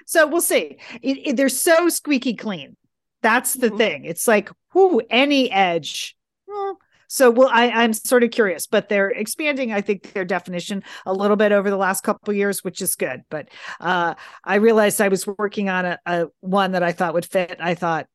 [0.06, 0.78] So we'll see.
[1.02, 2.76] It, it, they're so squeaky clean.
[3.22, 3.78] That's the mm-hmm.
[3.78, 4.06] thing.
[4.06, 6.16] It's like, whoo, any edge.
[6.48, 6.78] Well,
[7.08, 11.14] so well, I, I'm sort of curious, but they're expanding, I think, their definition a
[11.14, 13.22] little bit over the last couple years, which is good.
[13.30, 17.26] But uh, I realized I was working on a, a one that I thought would
[17.26, 17.58] fit.
[17.60, 18.08] I thought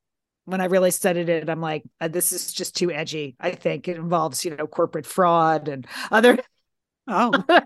[0.47, 3.37] when I really studied it, I'm like, uh, this is just too edgy.
[3.39, 6.39] I think it involves, you know, corporate fraud and other
[7.09, 7.33] Oh,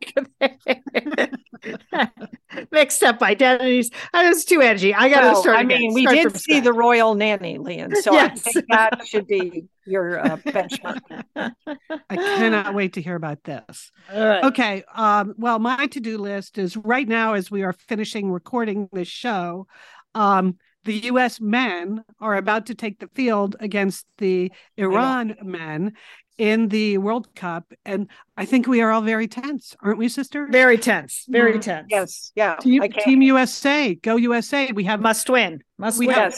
[2.71, 3.91] mixed up identities.
[4.13, 4.95] I was too edgy.
[4.95, 5.57] I got to well, start.
[5.57, 7.95] I mean, we did see the royal nanny, Lian.
[7.97, 8.47] So yes.
[8.47, 11.01] I think that should be your uh, benchmark.
[11.37, 13.91] I cannot wait to hear about this.
[14.13, 14.85] Okay.
[14.95, 19.67] Um, well, my to-do list is right now as we are finishing recording this show.
[20.15, 21.41] Um, the U.S.
[21.41, 25.93] men are about to take the field against the Iran men
[26.39, 27.73] in the World Cup.
[27.85, 30.49] And I think we are all very tense, aren't we, sister?
[30.51, 31.27] Very tense.
[31.29, 31.87] Very mm tense.
[31.91, 32.33] Yes.
[32.35, 32.57] Yeah.
[32.57, 34.73] Team, Team, USA, go USA.
[34.73, 35.63] We have must win.
[35.79, 36.17] Must we win.
[36.17, 36.35] Have,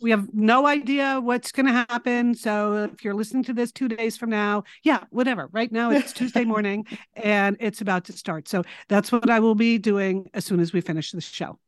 [0.00, 2.34] We have no idea what's going to happen.
[2.34, 5.48] So if you're listening to this two days from now, yeah, whatever.
[5.52, 8.48] Right now it's Tuesday morning and it's about to start.
[8.48, 11.58] So that's what I will be doing as soon as we finish the show.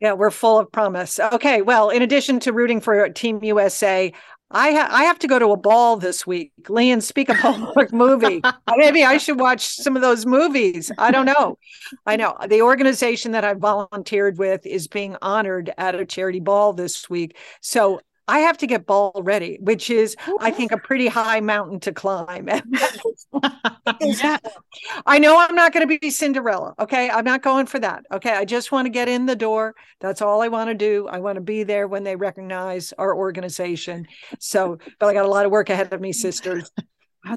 [0.00, 1.18] Yeah, we're full of promise.
[1.18, 4.12] Okay, well, in addition to rooting for Team USA,
[4.50, 6.52] I ha- I have to go to a ball this week.
[6.68, 8.40] Lian, speak of Hallmark movie.
[8.76, 10.92] Maybe I should watch some of those movies.
[10.98, 11.58] I don't know.
[12.06, 16.72] I know the organization that I volunteered with is being honored at a charity ball
[16.72, 17.36] this week.
[17.60, 21.78] So I have to get ball ready, which is, I think, a pretty high mountain
[21.80, 22.48] to climb.
[24.00, 24.38] yeah.
[25.06, 26.74] I know I'm not going to be Cinderella.
[26.78, 27.10] Okay.
[27.10, 28.04] I'm not going for that.
[28.12, 28.32] Okay.
[28.32, 29.74] I just want to get in the door.
[30.00, 31.06] That's all I want to do.
[31.08, 34.06] I want to be there when they recognize our organization.
[34.38, 36.70] So, but I got a lot of work ahead of me, sisters.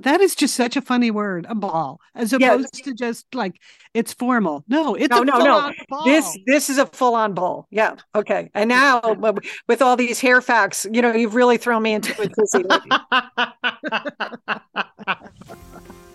[0.01, 3.61] That is just such a funny word, a ball, as opposed to just like
[3.93, 4.63] it's formal.
[4.67, 5.71] No, it's no, no, no.
[5.87, 6.03] Ball.
[6.05, 7.67] This this is a full on ball.
[7.71, 7.95] Yeah.
[8.13, 8.51] Okay.
[8.53, 9.01] And now
[9.67, 12.65] with all these hair facts, you know, you've really thrown me into a tizzy.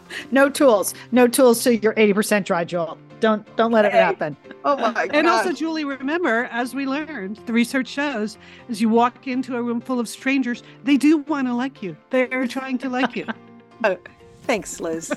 [0.30, 2.98] no tools, no tools to your eighty percent dry, Joel.
[3.20, 4.36] Don't don't let it happen.
[4.64, 5.10] Oh my god.
[5.12, 8.38] And also, Julie, remember, as we learned, the research shows,
[8.68, 11.96] as you walk into a room full of strangers, they do want to like you.
[12.10, 13.26] They're trying to like you.
[13.82, 13.98] oh,
[14.42, 15.12] thanks, Liz.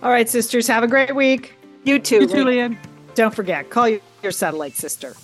[0.00, 1.54] All right, sisters, have a great week.
[1.82, 2.78] You too, you too, Lian.
[3.16, 5.14] Don't forget, call your satellite sister.